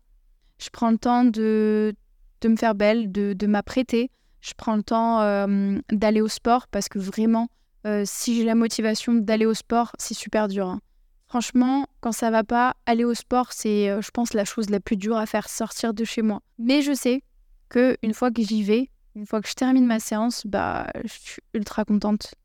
Je 0.59 0.69
prends 0.69 0.91
le 0.91 0.97
temps 0.97 1.23
de, 1.25 1.95
de 2.41 2.47
me 2.49 2.55
faire 2.55 2.75
belle, 2.75 3.11
de, 3.11 3.33
de 3.33 3.47
m'apprêter. 3.47 4.11
Je 4.41 4.53
prends 4.55 4.75
le 4.75 4.83
temps 4.83 5.21
euh, 5.21 5.79
d'aller 5.91 6.21
au 6.21 6.27
sport 6.27 6.67
parce 6.67 6.87
que 6.87 6.99
vraiment, 6.99 7.47
euh, 7.85 8.03
si 8.05 8.35
j'ai 8.35 8.45
la 8.45 8.55
motivation 8.55 9.13
d'aller 9.13 9.45
au 9.45 9.53
sport, 9.53 9.91
c'est 9.99 10.13
super 10.13 10.47
dur. 10.47 10.67
Hein. 10.67 10.81
Franchement, 11.27 11.87
quand 12.01 12.11
ça 12.11 12.31
va 12.31 12.43
pas, 12.43 12.75
aller 12.85 13.03
au 13.03 13.13
sport, 13.13 13.51
c'est, 13.51 13.89
euh, 13.89 14.01
je 14.01 14.09
pense, 14.11 14.33
la 14.33 14.45
chose 14.45 14.69
la 14.69 14.79
plus 14.79 14.95
dure 14.95 15.17
à 15.17 15.25
faire 15.25 15.49
sortir 15.49 15.93
de 15.93 16.03
chez 16.03 16.21
moi. 16.21 16.41
Mais 16.57 16.81
je 16.81 16.93
sais 16.93 17.21
que 17.69 17.97
une 18.01 18.13
fois 18.13 18.31
que 18.31 18.41
j'y 18.41 18.63
vais, 18.63 18.89
une 19.15 19.25
fois 19.25 19.41
que 19.41 19.49
je 19.49 19.53
termine 19.53 19.85
ma 19.85 19.99
séance, 19.99 20.45
bah, 20.45 20.87
je 21.03 21.13
suis 21.13 21.41
ultra 21.53 21.85
contente 21.85 22.35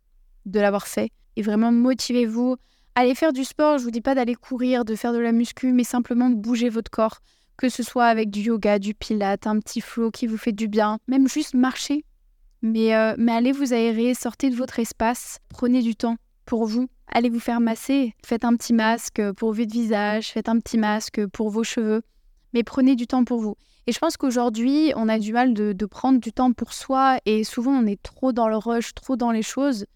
de 0.47 0.61
l'avoir 0.61 0.87
fait. 0.87 1.11
Et 1.37 1.43
vraiment, 1.43 1.73
motivez-vous. 1.73 2.57
Allez 2.95 3.15
faire 3.15 3.33
du 3.33 3.45
sport, 3.45 3.79
je 3.79 3.85
vous 3.85 3.91
dis 3.91 4.01
pas 4.01 4.15
d'aller 4.15 4.35
courir, 4.35 4.85
de 4.85 4.95
faire 4.95 5.13
de 5.13 5.19
la 5.19 5.33
muscu, 5.33 5.73
mais 5.73 5.85
simplement 5.85 6.29
de 6.29 6.35
bouger 6.35 6.69
votre 6.69 6.91
corps. 6.91 7.21
Que 7.57 7.69
ce 7.69 7.83
soit 7.83 8.07
avec 8.07 8.31
du 8.31 8.41
yoga, 8.41 8.79
du 8.79 8.95
pilate, 8.95 9.47
un 9.47 9.59
petit 9.61 9.81
flow 9.81 10.11
qui 10.11 10.27
vous 10.27 10.39
fait 10.39 10.53
du 10.53 10.69
bien, 10.69 10.99
même 11.07 11.29
juste 11.29 11.55
marcher. 11.55 12.05
Mais, 12.63 12.95
euh, 12.95 13.15
mais 13.19 13.33
allez 13.33 13.53
vous 13.53 13.73
aérer, 13.73 14.15
sortez 14.15 14.51
de 14.51 14.57
votre 14.57 14.79
espace, 14.79 15.39
prenez 15.49 15.83
du 15.83 15.97
temps 15.97 16.17
pour 16.45 16.67
vous. 16.67 16.89
Allez 17.07 17.29
vous 17.29 17.41
faire 17.41 17.61
masser, 17.61 18.15
faites 18.25 18.45
un 18.45 18.55
petit 18.57 18.73
masque 18.73 19.23
pour 19.33 19.53
votre 19.53 19.73
visage, 19.73 20.31
faites 20.31 20.49
un 20.49 20.59
petit 20.59 20.79
masque 20.79 21.27
pour 21.29 21.51
vos 21.51 21.65
cheveux. 21.65 22.03
mais 22.53 22.63
prenez 22.65 22.97
du 22.97 23.07
temps 23.07 23.25
pour 23.25 23.41
vous. 23.41 23.57
Et 23.87 23.93
je 23.93 23.99
pense 23.99 24.17
qu'aujourd'hui, 24.17 24.93
on 24.97 25.09
a 25.09 25.19
du 25.19 25.33
mal 25.33 25.55
de, 25.55 25.87
prendre 25.87 26.21
du 26.21 26.33
temps 26.33 26.53
pour 26.53 26.73
soi 26.73 27.19
et 27.27 27.45
souvent 27.45 27.73
on 27.73 27.87
est 27.87 28.01
trop 28.03 28.33
dans 28.33 28.49
le 28.49 28.57
rush, 28.57 28.95
trop 28.95 29.17
dans 29.17 29.31
les 29.31 29.43
choses. 29.43 29.87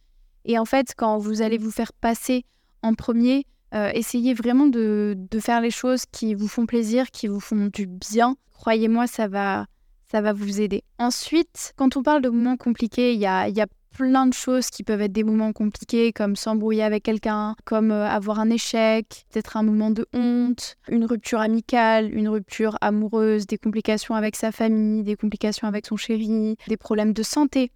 Et 0.44 0.58
en 0.58 0.64
fait, 0.64 0.94
quand 0.96 1.18
vous 1.18 1.42
allez 1.42 1.58
vous 1.58 1.70
faire 1.70 1.92
passer 1.92 2.44
en 2.82 2.94
premier, 2.94 3.46
euh, 3.74 3.90
essayez 3.94 4.34
vraiment 4.34 4.66
de, 4.66 5.16
faire 5.40 5.60
les 5.60 5.70
choses 5.70 6.04
qui 6.10 6.34
vous 6.34 6.48
font 6.48 6.66
plaisir, 6.66 7.10
qui 7.10 7.28
vous 7.28 7.40
font 7.40 7.68
du 7.72 7.86
bien. 7.86 8.36
Croyez-moi, 8.52 9.06
ça 9.06 9.28
va, 9.28 9.66
ça 10.14 10.20
va 10.20 10.32
vous 10.32 10.60
aider. 10.60 10.84
Ensuite, 11.00 11.72
quand 11.74 11.96
on 11.96 12.04
parle 12.04 12.22
de 12.22 12.28
moments 12.28 12.56
compliqués, 12.56 13.14
il 13.14 13.18
y 13.18 13.26
a, 13.26 13.48
y 13.48 13.60
a 13.60 13.66
plein 13.96 14.28
de 14.28 14.32
choses 14.32 14.70
qui 14.70 14.84
peuvent 14.84 15.00
être 15.00 15.10
des 15.10 15.24
moments 15.24 15.52
compliqués, 15.52 16.12
comme 16.12 16.36
s'embrouiller 16.36 16.84
avec 16.84 17.02
quelqu'un, 17.02 17.56
comme 17.64 17.90
euh, 17.90 18.06
avoir 18.06 18.38
un 18.38 18.48
échec, 18.48 19.24
peut-être 19.32 19.56
un 19.56 19.64
moment 19.64 19.90
de 19.90 20.06
honte, 20.12 20.76
une 20.88 21.04
rupture 21.04 21.40
amicale, 21.40 22.14
une 22.14 22.28
rupture 22.28 22.78
amoureuse, 22.80 23.48
des 23.48 23.58
complications 23.58 24.14
avec 24.14 24.36
sa 24.36 24.52
famille, 24.52 25.02
des 25.02 25.16
complications 25.16 25.66
avec 25.66 25.84
son 25.84 25.96
chéri, 25.96 26.56
des 26.68 26.76
problèmes 26.76 27.12
de 27.12 27.24
santé. 27.24 27.72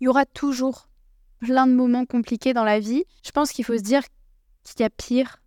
Il 0.00 0.04
y 0.04 0.08
aura 0.08 0.24
toujours 0.24 0.88
plein 1.40 1.66
de 1.66 1.72
moments 1.72 2.06
compliqués 2.06 2.54
dans 2.54 2.64
la 2.64 2.78
vie. 2.78 3.02
Je 3.24 3.32
pense 3.32 3.50
qu'il 3.50 3.64
faut 3.64 3.76
se 3.76 3.82
dire 3.82 4.02
qu'il 4.62 4.82
y 4.82 4.84
a 4.84 4.90
pire. 4.90 5.42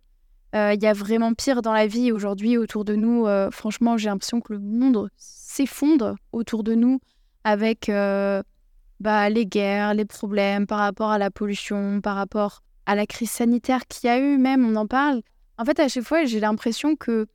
Euh, 0.54 0.74
il 0.74 0.82
y 0.82 0.86
a 0.86 0.92
vraiment 0.92 1.32
pire 1.32 1.62
dans 1.62 1.72
la 1.72 1.86
vie 1.86 2.12
aujourd'hui 2.12 2.58
autour 2.58 2.84
de 2.84 2.94
nous. 2.94 3.26
Euh, 3.26 3.50
franchement, 3.50 3.96
j'ai 3.96 4.10
l'impression 4.10 4.42
que 4.42 4.52
le 4.52 4.58
monde 4.58 5.08
s'effondre 5.56 6.16
autour 6.32 6.62
de 6.62 6.74
nous 6.74 7.00
avec 7.44 7.90
bah, 9.00 9.30
les 9.30 9.46
guerres, 9.46 9.94
les 9.94 10.04
problèmes 10.04 10.66
par 10.66 10.78
rapport 10.78 11.10
à 11.10 11.18
la 11.18 11.30
pollution, 11.30 12.00
par 12.00 12.16
rapport 12.16 12.62
à 12.86 12.94
la 12.94 13.06
crise 13.06 13.30
sanitaire 13.30 13.86
qu'il 13.86 14.08
y 14.08 14.10
a 14.10 14.18
eu 14.18 14.38
même, 14.38 14.64
on 14.64 14.76
en 14.76 14.86
parle. 14.86 15.22
En 15.58 15.64
fait, 15.64 15.78
à 15.80 15.88
chaque 15.88 16.04
fois, 16.04 16.24
j'ai 16.24 16.40
l'impression 16.40 16.96
que 16.96 17.26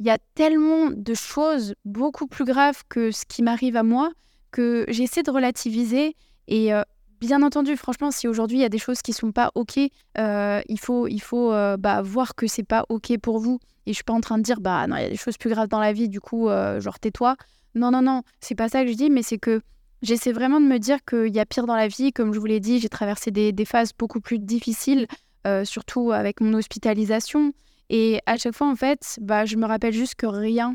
il 0.00 0.06
y 0.06 0.10
a 0.10 0.18
tellement 0.34 0.90
de 0.90 1.14
choses 1.14 1.74
beaucoup 1.84 2.26
plus 2.26 2.46
graves 2.46 2.82
que 2.88 3.10
ce 3.10 3.26
qui 3.26 3.42
m'arrive 3.42 3.76
à 3.76 3.82
moi 3.82 4.10
que 4.50 4.86
j'essaie 4.88 5.22
de 5.22 5.30
relativiser. 5.30 6.16
Et 6.48 6.72
euh, 6.72 6.82
bien 7.20 7.42
entendu, 7.42 7.76
franchement, 7.76 8.10
si 8.10 8.26
aujourd'hui 8.28 8.58
il 8.58 8.62
y 8.62 8.64
a 8.64 8.68
des 8.70 8.78
choses 8.78 9.02
qui 9.02 9.12
sont 9.12 9.32
pas 9.32 9.52
ok, 9.54 9.78
euh, 10.18 10.60
il 10.68 10.78
faut, 10.78 11.06
il 11.06 11.20
faut 11.20 11.52
euh, 11.52 11.76
bah, 11.76 12.02
voir 12.02 12.34
que 12.34 12.46
c'est 12.46 12.64
pas 12.64 12.84
ok 12.88 13.18
pour 13.18 13.38
vous. 13.38 13.58
Et 13.86 13.92
je 13.92 13.94
suis 13.94 14.04
pas 14.04 14.12
en 14.12 14.20
train 14.20 14.38
de 14.38 14.42
dire 14.42 14.60
bah 14.60 14.86
non, 14.86 14.96
il 14.96 15.02
y 15.02 15.06
a 15.06 15.10
des 15.10 15.16
choses 15.16 15.38
plus 15.38 15.50
graves 15.50 15.68
dans 15.68 15.80
la 15.80 15.92
vie, 15.92 16.08
du 16.08 16.20
coup, 16.20 16.48
genre 16.78 16.98
tais-toi. 17.00 17.36
Non, 17.74 17.90
non, 17.90 18.02
non, 18.02 18.22
c'est 18.40 18.54
pas 18.54 18.68
ça 18.68 18.84
que 18.84 18.90
je 18.90 18.96
dis, 18.96 19.10
mais 19.10 19.22
c'est 19.22 19.38
que 19.38 19.62
J'essaie 20.02 20.32
vraiment 20.32 20.60
de 20.60 20.66
me 20.66 20.78
dire 20.78 21.04
qu'il 21.04 21.34
y 21.34 21.40
a 21.40 21.46
pire 21.46 21.66
dans 21.66 21.76
la 21.76 21.88
vie. 21.88 22.12
Comme 22.12 22.32
je 22.32 22.38
vous 22.38 22.46
l'ai 22.46 22.60
dit, 22.60 22.80
j'ai 22.80 22.88
traversé 22.88 23.30
des, 23.30 23.64
phases 23.64 23.92
beaucoup 23.96 24.20
plus 24.20 24.38
difficiles, 24.38 25.06
euh, 25.46 25.64
surtout 25.64 26.12
avec 26.12 26.40
mon 26.40 26.54
hospitalisation. 26.54 27.52
Et 27.90 28.20
à 28.26 28.36
chaque 28.36 28.54
fois, 28.54 28.68
en 28.68 28.76
fait, 28.76 29.18
bah, 29.20 29.44
je 29.44 29.56
me 29.56 29.66
rappelle 29.66 29.92
juste 29.92 30.14
que 30.14 30.26
rien 30.26 30.74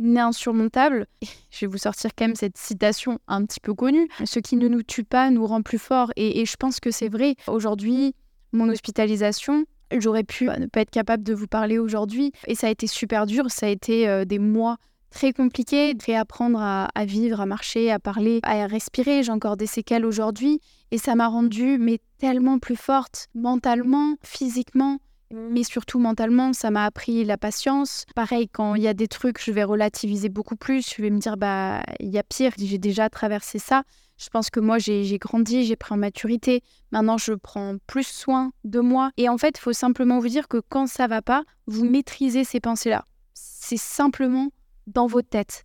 insurmontable. 0.00 1.06
je 1.50 1.60
vais 1.60 1.66
vous 1.66 1.78
sortir 1.78 2.10
quand 2.16 2.26
même 2.26 2.36
cette 2.36 2.58
citation 2.58 3.18
un 3.28 3.44
petit 3.44 3.60
peu 3.60 3.74
connue. 3.74 4.08
Ce 4.24 4.38
qui 4.38 4.56
ne 4.56 4.68
nous 4.68 4.82
tue 4.82 5.04
pas 5.04 5.30
nous 5.30 5.46
rend 5.46 5.62
plus 5.62 5.78
forts. 5.78 6.12
Et, 6.16 6.44
je 6.44 6.56
pense 6.56 6.80
que 6.80 6.90
c'est 6.90 7.08
vrai. 7.08 7.36
Aujourd'hui, 7.46 8.14
mon 8.52 8.68
hospitalisation, 8.68 9.64
j'aurais 9.96 10.24
pu 10.24 10.46
ne 10.46 10.66
pas 10.66 10.80
être 10.80 10.90
capable 10.90 11.22
de 11.22 11.34
vous 11.34 11.46
parler 11.46 11.78
aujourd'hui. 11.78 12.32
Et 12.46 12.54
ça 12.54 12.68
a 12.68 12.70
été 12.70 12.86
super 12.86 13.26
dur. 13.26 13.50
Ça 13.50 13.66
a 13.66 13.70
été 13.70 14.08
euh, 14.08 14.24
des 14.24 14.38
mois 14.38 14.76
très 15.10 15.32
compliqué 15.32 15.94
de 15.94 16.02
réapprendre 16.04 16.60
à, 16.60 17.04
vivre, 17.04 17.40
à 17.40 17.46
marcher, 17.46 17.92
à 17.92 18.00
parler, 18.00 18.40
à 18.42 18.66
respirer. 18.66 19.22
J'ai 19.22 19.30
encore 19.30 19.56
des 19.56 19.66
séquelles 19.66 20.04
aujourd'hui 20.04 20.60
et 20.90 20.98
ça 20.98 21.14
m'a 21.14 21.28
rendue 21.28 21.78
mais 21.78 22.00
tellement 22.18 22.58
plus 22.58 22.76
forte 22.76 23.28
mentalement, 23.34 24.16
physiquement. 24.24 24.98
Mais 25.30 25.64
surtout 25.64 25.98
mentalement, 25.98 26.52
ça 26.52 26.70
m'a 26.70 26.84
appris 26.84 27.24
la 27.24 27.36
patience. 27.36 28.04
Pareil, 28.14 28.48
quand 28.48 28.74
il 28.74 28.82
y 28.82 28.88
a 28.88 28.94
des 28.94 29.08
trucs, 29.08 29.42
je 29.42 29.50
vais 29.50 29.64
relativiser 29.64 30.28
beaucoup 30.28 30.56
plus. 30.56 30.94
Je 30.94 31.02
vais 31.02 31.10
me 31.10 31.18
dire, 31.18 31.36
bah, 31.36 31.82
il 32.00 32.10
y 32.10 32.18
a 32.18 32.22
pire, 32.22 32.52
j'ai 32.56 32.78
déjà 32.78 33.08
traversé 33.08 33.58
ça. 33.58 33.82
Je 34.16 34.28
pense 34.28 34.50
que 34.50 34.60
moi, 34.60 34.78
j'ai 34.78 35.18
grandi, 35.18 35.64
j'ai 35.64 35.76
pris 35.76 35.94
en 35.94 35.96
maturité. 35.96 36.62
Maintenant, 36.92 37.18
je 37.18 37.32
prends 37.32 37.76
plus 37.86 38.06
soin 38.06 38.52
de 38.64 38.80
moi. 38.80 39.10
Et 39.16 39.28
en 39.28 39.38
fait, 39.38 39.58
il 39.58 39.60
faut 39.60 39.72
simplement 39.72 40.20
vous 40.20 40.28
dire 40.28 40.46
que 40.46 40.60
quand 40.68 40.86
ça 40.86 41.06
va 41.08 41.20
pas, 41.20 41.42
vous 41.66 41.84
maîtrisez 41.84 42.44
ces 42.44 42.60
pensées-là. 42.60 43.04
C'est 43.34 43.76
simplement 43.76 44.50
dans 44.86 45.06
votre 45.06 45.28
tête. 45.28 45.64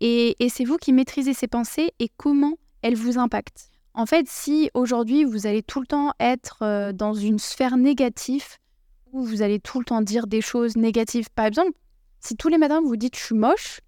Et, 0.00 0.36
c'est 0.48 0.64
vous 0.64 0.76
qui 0.76 0.92
maîtrisez 0.92 1.34
ces 1.34 1.48
pensées 1.48 1.92
et 1.98 2.08
comment 2.16 2.54
elles 2.82 2.94
vous 2.94 3.18
impactent. 3.18 3.70
En 3.94 4.06
fait, 4.06 4.28
si 4.28 4.70
aujourd'hui 4.74 5.24
vous 5.24 5.46
allez 5.46 5.62
tout 5.62 5.80
le 5.80 5.86
temps 5.86 6.12
être 6.20 6.58
euh, 6.62 6.92
dans 6.92 7.14
une 7.14 7.40
sphère 7.40 7.76
négative, 7.76 8.44
où 9.12 9.24
vous 9.24 9.42
allez 9.42 9.60
tout 9.60 9.78
le 9.78 9.84
temps 9.84 10.02
dire 10.02 10.26
des 10.26 10.40
choses 10.40 10.76
négatives, 10.76 11.28
par 11.34 11.46
exemple, 11.46 11.72
si 12.20 12.36
tous 12.36 12.48
les 12.48 12.58
matins 12.58 12.80
vous 12.80 12.96
dites 12.96 13.16
je 13.16 13.24
suis 13.24 13.34
moche, 13.34 13.80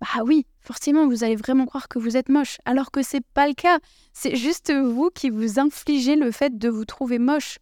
bah 0.00 0.22
oui, 0.24 0.46
forcément 0.60 1.06
vous 1.06 1.24
allez 1.24 1.36
vraiment 1.36 1.66
croire 1.66 1.88
que 1.88 1.98
vous 1.98 2.16
êtes 2.16 2.28
moche, 2.28 2.58
alors 2.64 2.90
que 2.90 3.02
c'est 3.02 3.24
pas 3.34 3.46
le 3.46 3.54
cas. 3.54 3.78
C'est 4.12 4.36
juste 4.36 4.72
vous 4.72 5.10
qui 5.14 5.30
vous 5.30 5.58
infligez 5.58 6.16
le 6.16 6.30
fait 6.30 6.58
de 6.58 6.68
vous 6.68 6.84
trouver 6.84 7.18
moche. 7.18 7.58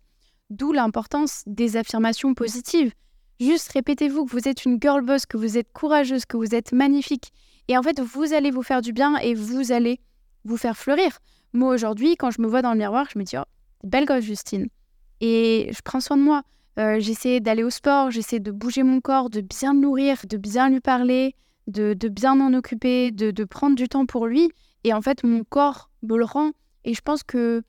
D'où 0.50 0.72
l'importance 0.72 1.42
des 1.46 1.76
affirmations 1.76 2.34
positives. 2.34 2.92
Juste 3.40 3.72
répétez-vous 3.72 4.26
que 4.26 4.30
vous 4.30 4.48
êtes 4.48 4.64
une 4.64 4.78
girl 4.80 5.02
boss, 5.04 5.26
que 5.26 5.36
vous 5.36 5.56
êtes 5.56 5.72
courageuse, 5.72 6.26
que 6.26 6.36
vous 6.36 6.54
êtes 6.54 6.72
magnifique. 6.72 7.32
Et 7.68 7.76
en 7.78 7.82
fait, 7.82 8.00
vous 8.00 8.32
allez 8.34 8.50
vous 8.50 8.62
faire 8.62 8.82
du 8.82 8.92
bien 8.92 9.16
et 9.16 9.34
vous 9.34 9.72
allez 9.72 10.00
vous 10.44 10.56
faire 10.56 10.76
fleurir. 10.76 11.18
Moi, 11.52 11.74
aujourd'hui, 11.74 12.16
quand 12.16 12.30
je 12.30 12.40
me 12.40 12.46
vois 12.46 12.62
dans 12.62 12.72
le 12.72 12.78
miroir, 12.78 13.06
je 13.12 13.18
me 13.18 13.24
dis, 13.24 13.36
oh, 13.38 13.44
belle 13.82 14.04
gosse, 14.04 14.24
Justine. 14.24 14.68
Et 15.20 15.70
je 15.72 15.80
prends 15.82 16.00
soin 16.00 16.16
de 16.16 16.22
moi. 16.22 16.42
Euh, 16.78 17.00
j'essaie 17.00 17.40
d'aller 17.40 17.62
au 17.62 17.70
sport, 17.70 18.10
j'essaie 18.10 18.40
de 18.40 18.50
bouger 18.50 18.82
mon 18.82 19.00
corps, 19.00 19.30
de 19.30 19.40
bien 19.40 19.74
le 19.74 19.80
nourrir, 19.80 20.18
de 20.28 20.36
bien 20.36 20.70
lui 20.70 20.80
parler, 20.80 21.34
de, 21.66 21.94
bien 22.08 22.34
m'en 22.34 22.56
occuper, 22.56 23.10
de, 23.10 23.30
de, 23.30 23.44
prendre 23.44 23.76
du 23.76 23.88
temps 23.88 24.06
pour 24.06 24.26
lui. 24.26 24.50
Et 24.84 24.92
en 24.92 25.02
fait, 25.02 25.22
mon 25.24 25.44
corps 25.44 25.90
me 26.02 26.16
le 26.16 26.24
rend. 26.24 26.52
Et 26.84 26.94
je 26.94 27.00
pense 27.02 27.22
que 27.22 27.62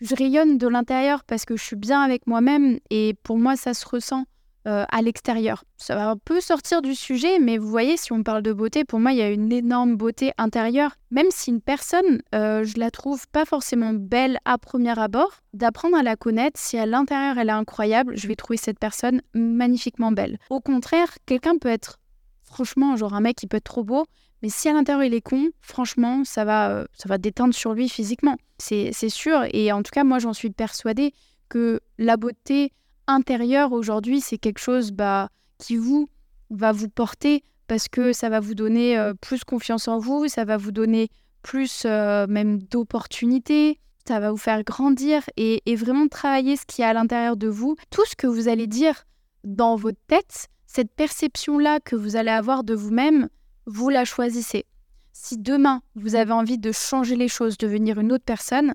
je 0.00 0.14
rayonne 0.14 0.58
de 0.58 0.68
l'intérieur 0.68 1.24
parce 1.24 1.44
que 1.44 1.56
je 1.56 1.62
suis 1.62 1.76
bien 1.76 2.00
avec 2.00 2.26
moi-même. 2.26 2.78
Et 2.90 3.14
pour 3.22 3.38
moi, 3.38 3.56
ça 3.56 3.74
se 3.74 3.86
ressent. 3.86 4.24
Euh, 4.66 4.84
à 4.88 5.00
l'extérieur. 5.00 5.62
Ça 5.76 5.94
va 5.94 6.10
un 6.10 6.16
peu 6.16 6.40
sortir 6.40 6.82
du 6.82 6.96
sujet, 6.96 7.38
mais 7.38 7.56
vous 7.56 7.68
voyez, 7.68 7.96
si 7.96 8.12
on 8.12 8.24
parle 8.24 8.42
de 8.42 8.52
beauté, 8.52 8.84
pour 8.84 8.98
moi, 8.98 9.12
il 9.12 9.18
y 9.18 9.22
a 9.22 9.30
une 9.30 9.52
énorme 9.52 9.96
beauté 9.96 10.32
intérieure. 10.38 10.96
Même 11.12 11.28
si 11.30 11.50
une 11.50 11.60
personne, 11.60 12.20
euh, 12.34 12.64
je 12.64 12.76
la 12.80 12.90
trouve 12.90 13.28
pas 13.28 13.44
forcément 13.44 13.92
belle 13.92 14.40
à 14.44 14.58
premier 14.58 14.98
abord, 14.98 15.30
d'apprendre 15.54 15.96
à 15.96 16.02
la 16.02 16.16
connaître, 16.16 16.58
si 16.58 16.76
à 16.78 16.84
l'intérieur 16.84 17.38
elle 17.38 17.48
est 17.48 17.52
incroyable, 17.52 18.16
je 18.16 18.26
vais 18.26 18.34
trouver 18.34 18.56
cette 18.56 18.80
personne 18.80 19.22
magnifiquement 19.34 20.10
belle. 20.10 20.36
Au 20.50 20.60
contraire, 20.60 21.14
quelqu'un 21.26 21.58
peut 21.58 21.68
être, 21.68 22.00
franchement, 22.42 22.96
genre 22.96 23.14
un 23.14 23.20
mec 23.20 23.36
qui 23.36 23.46
peut 23.46 23.58
être 23.58 23.64
trop 23.64 23.84
beau, 23.84 24.06
mais 24.42 24.48
si 24.48 24.68
à 24.68 24.72
l'intérieur 24.72 25.04
il 25.04 25.14
est 25.14 25.20
con, 25.20 25.50
franchement, 25.60 26.24
ça 26.24 26.44
va, 26.44 26.70
euh, 26.70 26.84
ça 26.92 27.08
va 27.08 27.18
déteindre 27.18 27.54
sur 27.54 27.72
lui 27.72 27.88
physiquement. 27.88 28.36
C'est 28.58 28.92
sûr. 29.10 29.44
Et 29.52 29.70
en 29.70 29.84
tout 29.84 29.92
cas, 29.92 30.02
moi, 30.02 30.18
j'en 30.18 30.32
suis 30.32 30.50
persuadée 30.50 31.14
que 31.48 31.80
la 31.98 32.16
beauté, 32.16 32.72
intérieur 33.06 33.72
aujourd'hui, 33.72 34.20
c'est 34.20 34.38
quelque 34.38 34.58
chose 34.58 34.92
bah, 34.92 35.28
qui 35.58 35.76
vous 35.76 36.08
va 36.50 36.72
vous 36.72 36.88
porter 36.88 37.42
parce 37.66 37.88
que 37.88 38.12
ça 38.12 38.28
va 38.28 38.40
vous 38.40 38.54
donner 38.54 38.98
euh, 38.98 39.14
plus 39.14 39.44
confiance 39.44 39.88
en 39.88 39.98
vous, 39.98 40.28
ça 40.28 40.44
va 40.44 40.56
vous 40.56 40.72
donner 40.72 41.08
plus 41.42 41.82
euh, 41.84 42.26
même 42.28 42.58
d'opportunités, 42.58 43.80
ça 44.06 44.20
va 44.20 44.30
vous 44.30 44.36
faire 44.36 44.62
grandir 44.62 45.22
et, 45.36 45.62
vraiment 45.76 46.08
travailler 46.08 46.56
ce 46.56 46.64
qui 46.66 46.82
est 46.82 46.84
à 46.84 46.92
l'intérieur 46.92 47.36
de 47.36 47.48
vous. 47.48 47.76
Tout 47.90 48.04
ce 48.06 48.14
que 48.16 48.26
vous 48.26 48.48
allez 48.48 48.66
dire 48.66 49.04
dans 49.44 49.76
votre 49.76 49.98
tête, 50.06 50.48
cette 50.66 50.92
perception-là 50.92 51.80
que 51.80 51.96
vous 51.96 52.16
allez 52.16 52.30
avoir 52.30 52.64
de 52.64 52.74
vous-même, 52.74 53.28
vous 53.66 53.88
la 53.88 54.04
choisissez. 54.04 54.64
Si 55.12 55.38
demain, 55.38 55.82
vous 55.94 56.14
avez 56.14 56.32
envie 56.32 56.58
de 56.58 56.72
changer 56.72 57.16
les 57.16 57.28
choses, 57.28 57.58
devenir 57.58 57.98
une 57.98 58.12
autre 58.12 58.24
personne, 58.24 58.74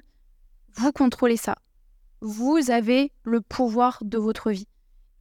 vous 0.74 0.92
contrôlez 0.92 1.38
ça 1.38 1.56
vous 2.22 2.72
avez 2.72 3.12
le 3.24 3.42
pouvoir 3.42 4.00
de 4.04 4.18
votre 4.18 4.52
vie. 4.52 4.68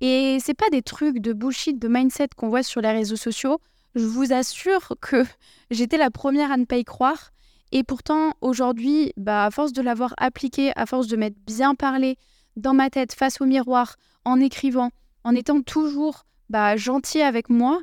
Et 0.00 0.38
c'est 0.40 0.54
pas 0.54 0.70
des 0.70 0.82
trucs 0.82 1.18
de 1.18 1.32
bullshit, 1.32 1.78
de 1.78 1.88
mindset 1.88 2.28
qu'on 2.36 2.48
voit 2.48 2.62
sur 2.62 2.80
les 2.80 2.90
réseaux 2.90 3.16
sociaux. 3.16 3.60
Je 3.94 4.04
vous 4.04 4.32
assure 4.32 4.94
que 5.00 5.24
j'étais 5.70 5.98
la 5.98 6.10
première 6.10 6.52
à 6.52 6.56
ne 6.56 6.64
pas 6.64 6.76
y 6.76 6.84
croire. 6.84 7.30
Et 7.72 7.84
pourtant, 7.84 8.32
aujourd'hui, 8.40 9.12
bah, 9.16 9.46
à 9.46 9.50
force 9.50 9.72
de 9.72 9.82
l'avoir 9.82 10.14
appliqué, 10.16 10.72
à 10.76 10.86
force 10.86 11.06
de 11.06 11.16
m'être 11.16 11.38
bien 11.46 11.74
parlé 11.74 12.16
dans 12.56 12.74
ma 12.74 12.90
tête, 12.90 13.14
face 13.14 13.40
au 13.40 13.46
miroir, 13.46 13.96
en 14.24 14.40
écrivant, 14.40 14.90
en 15.24 15.34
étant 15.34 15.62
toujours 15.62 16.24
bah, 16.48 16.76
gentil 16.76 17.22
avec 17.22 17.48
moi, 17.48 17.80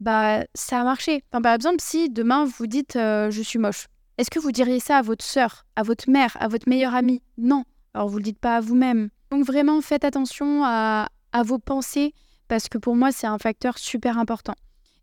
bah, 0.00 0.44
ça 0.54 0.80
a 0.80 0.84
marché. 0.84 1.22
par 1.30 1.54
exemple, 1.54 1.80
si 1.80 2.10
demain 2.10 2.44
vous 2.44 2.66
dites 2.66 2.96
euh, 2.96 3.30
je 3.30 3.42
suis 3.42 3.58
moche, 3.58 3.86
est-ce 4.18 4.30
que 4.30 4.40
vous 4.40 4.52
diriez 4.52 4.80
ça 4.80 4.98
à 4.98 5.02
votre 5.02 5.24
sœur, 5.24 5.64
à 5.76 5.82
votre 5.82 6.10
mère, 6.10 6.36
à 6.40 6.48
votre 6.48 6.68
meilleure 6.68 6.94
amie? 6.94 7.22
Non. 7.38 7.64
Alors 7.94 8.08
vous 8.08 8.14
ne 8.14 8.20
le 8.20 8.24
dites 8.24 8.38
pas 8.38 8.56
à 8.56 8.60
vous-même. 8.60 9.10
Donc 9.30 9.44
vraiment 9.44 9.80
faites 9.80 10.04
attention 10.04 10.62
à, 10.64 11.08
vos 11.44 11.58
pensées 11.58 12.14
parce 12.48 12.68
que 12.68 12.78
pour 12.78 12.96
moi 12.96 13.12
c'est 13.12 13.26
un 13.26 13.38
facteur 13.38 13.78
super 13.78 14.18
important. 14.18 14.54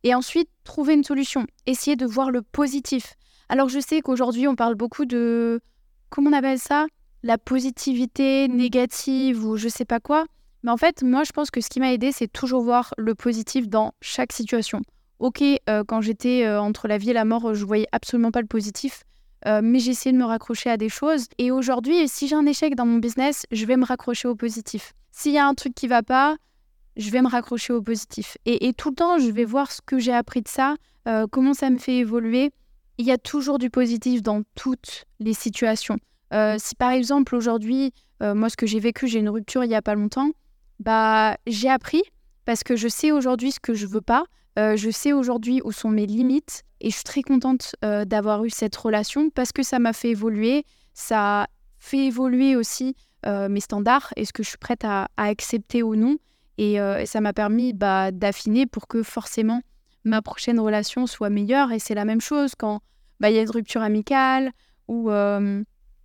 Et 0.03 0.13
ensuite, 0.13 0.49
trouvez 0.63 0.93
une 0.93 1.03
solution. 1.03 1.45
Essayez 1.65 1.95
de 1.95 2.05
voir 2.05 2.31
le 2.31 2.41
positif. 2.41 3.15
Alors 3.49 3.69
je 3.69 3.79
sais 3.79 4.01
qu'aujourd'hui 4.01 4.47
on 4.47 4.55
parle 4.55 4.75
beaucoup 4.75 5.05
de... 5.05 5.59
Comment 6.09 6.29
on 6.29 6.33
appelle 6.33 6.59
ça? 6.59 6.85
La 7.23 7.37
positivité 7.37 8.47
négative 8.47 9.45
ou 9.45 9.57
je 9.57 9.67
sais 9.67 9.85
pas 9.85 9.99
quoi. 9.99 10.25
Mais 10.63 10.71
en 10.71 10.77
fait, 10.77 11.03
moi 11.03 11.23
je 11.23 11.31
pense 11.31 11.51
que 11.51 11.61
ce 11.61 11.69
qui 11.69 11.79
m'a 11.79 11.93
aidé 11.93 12.11
c'est 12.11 12.27
toujours 12.27 12.61
voir 12.61 12.93
le 12.97 13.15
positif 13.15 13.67
dans 13.67 13.93
chaque 14.01 14.33
situation. 14.33 14.81
Ok, 15.19 15.43
quand 15.87 16.01
j'étais 16.01 16.47
entre 16.47 16.87
la 16.87 16.97
vie 16.97 17.09
et 17.09 17.13
la 17.13 17.25
mort, 17.25 17.53
je 17.53 17.65
voyais 17.65 17.87
absolument 17.91 18.31
pas 18.31 18.41
le 18.41 18.47
positif. 18.47 19.03
Mais 19.45 19.79
j'ai 19.79 19.91
essayé 19.91 20.11
de 20.11 20.17
me 20.17 20.25
raccrocher 20.25 20.69
à 20.69 20.77
des 20.77 20.89
choses. 20.89 21.27
Et 21.37 21.51
aujourd'hui, 21.51 22.07
si 22.07 22.27
j'ai 22.27 22.35
un 22.35 22.45
échec 22.45 22.75
dans 22.75 22.85
mon 22.85 22.97
business, 22.97 23.45
je 23.51 23.65
vais 23.65 23.77
me 23.77 23.85
raccrocher 23.85 24.27
au 24.27 24.35
positif. 24.35 24.93
S'il 25.11 25.33
y 25.33 25.37
a 25.37 25.47
un 25.47 25.53
truc 25.53 25.73
qui 25.73 25.87
va 25.87 26.03
pas, 26.03 26.37
je 26.97 27.09
vais 27.11 27.21
me 27.21 27.27
raccrocher 27.27 27.73
au 27.73 27.81
positif. 27.81 28.37
Et, 28.45 28.73
tout 28.73 28.89
le 28.89 28.95
temps, 28.95 29.19
je 29.19 29.29
vais 29.29 29.45
voir 29.45 29.71
ce 29.71 29.81
que 29.85 29.99
j'ai 29.99 30.13
appris 30.13 30.41
de 30.41 30.47
ça, 30.47 30.75
comment 31.31 31.53
ça 31.53 31.69
me 31.69 31.77
fait 31.77 31.97
évoluer. 31.97 32.51
Il 32.97 33.05
y 33.05 33.11
a 33.11 33.17
toujours 33.17 33.59
du 33.59 33.69
positif 33.69 34.21
dans 34.23 34.41
toutes 34.55 35.05
les 35.19 35.33
situations. 35.33 35.97
si 36.57 36.75
par 36.75 36.91
exemple 36.91 37.35
aujourd'hui, 37.35 37.93
moi 38.21 38.49
ce 38.49 38.57
que 38.57 38.65
j'ai 38.65 38.79
vécu, 38.79 39.07
j'ai 39.07 39.19
une 39.19 39.29
rupture 39.29 39.63
il 39.63 39.69
y 39.69 39.75
a 39.75 39.81
pas 39.81 39.95
longtemps, 39.95 40.31
bah 40.79 41.37
j'ai 41.45 41.69
appris 41.69 42.03
parce 42.45 42.63
que 42.63 42.75
je 42.75 42.87
sais 42.87 43.11
aujourd'hui 43.11 43.51
ce 43.51 43.59
que 43.59 43.73
je 43.73 43.85
veux 43.85 44.01
pas, 44.01 44.25
je 44.57 44.89
sais 44.91 45.13
aujourd'hui 45.13 45.61
où 45.63 45.71
sont 45.71 45.89
mes 45.89 46.07
limites 46.07 46.63
et 46.81 46.89
je 46.89 46.95
suis 46.95 47.03
très 47.03 47.21
contente 47.21 47.75
d'avoir 47.81 48.45
eu 48.45 48.49
cette 48.49 48.75
relation 48.75 49.29
parce 49.29 49.51
que 49.51 49.63
ça 49.63 49.79
m'a 49.79 49.93
fait 49.93 50.09
évoluer, 50.09 50.65
ça 50.93 51.47
fait 51.79 52.05
évoluer 52.05 52.55
aussi 52.55 52.95
mes 53.25 53.59
standards 53.59 54.13
et 54.15 54.25
ce 54.25 54.33
que 54.33 54.43
je 54.43 54.49
suis 54.49 54.57
prête 54.57 54.83
à, 54.83 55.09
accepter 55.17 55.83
ou 55.83 55.95
non. 55.95 56.17
Et, 56.57 56.77
ça 57.05 57.21
m'a 57.21 57.33
permis 57.33 57.73
bah, 57.73 58.11
d'affiner 58.11 58.65
pour 58.65 58.87
que 58.87 59.03
forcément 59.03 59.61
ma 60.03 60.21
prochaine 60.21 60.59
relation 60.59 61.07
soit 61.07 61.29
meilleure. 61.29 61.71
Et 61.71 61.79
c'est 61.79 61.95
la 61.95 62.05
même 62.05 62.21
chose 62.21 62.53
quand 62.57 62.81
bah, 63.19 63.29
il 63.29 63.35
y 63.35 63.39
a 63.39 63.41
une 63.41 63.49
rupture 63.49 63.81
amicale 63.81 64.51
ou 64.87 65.09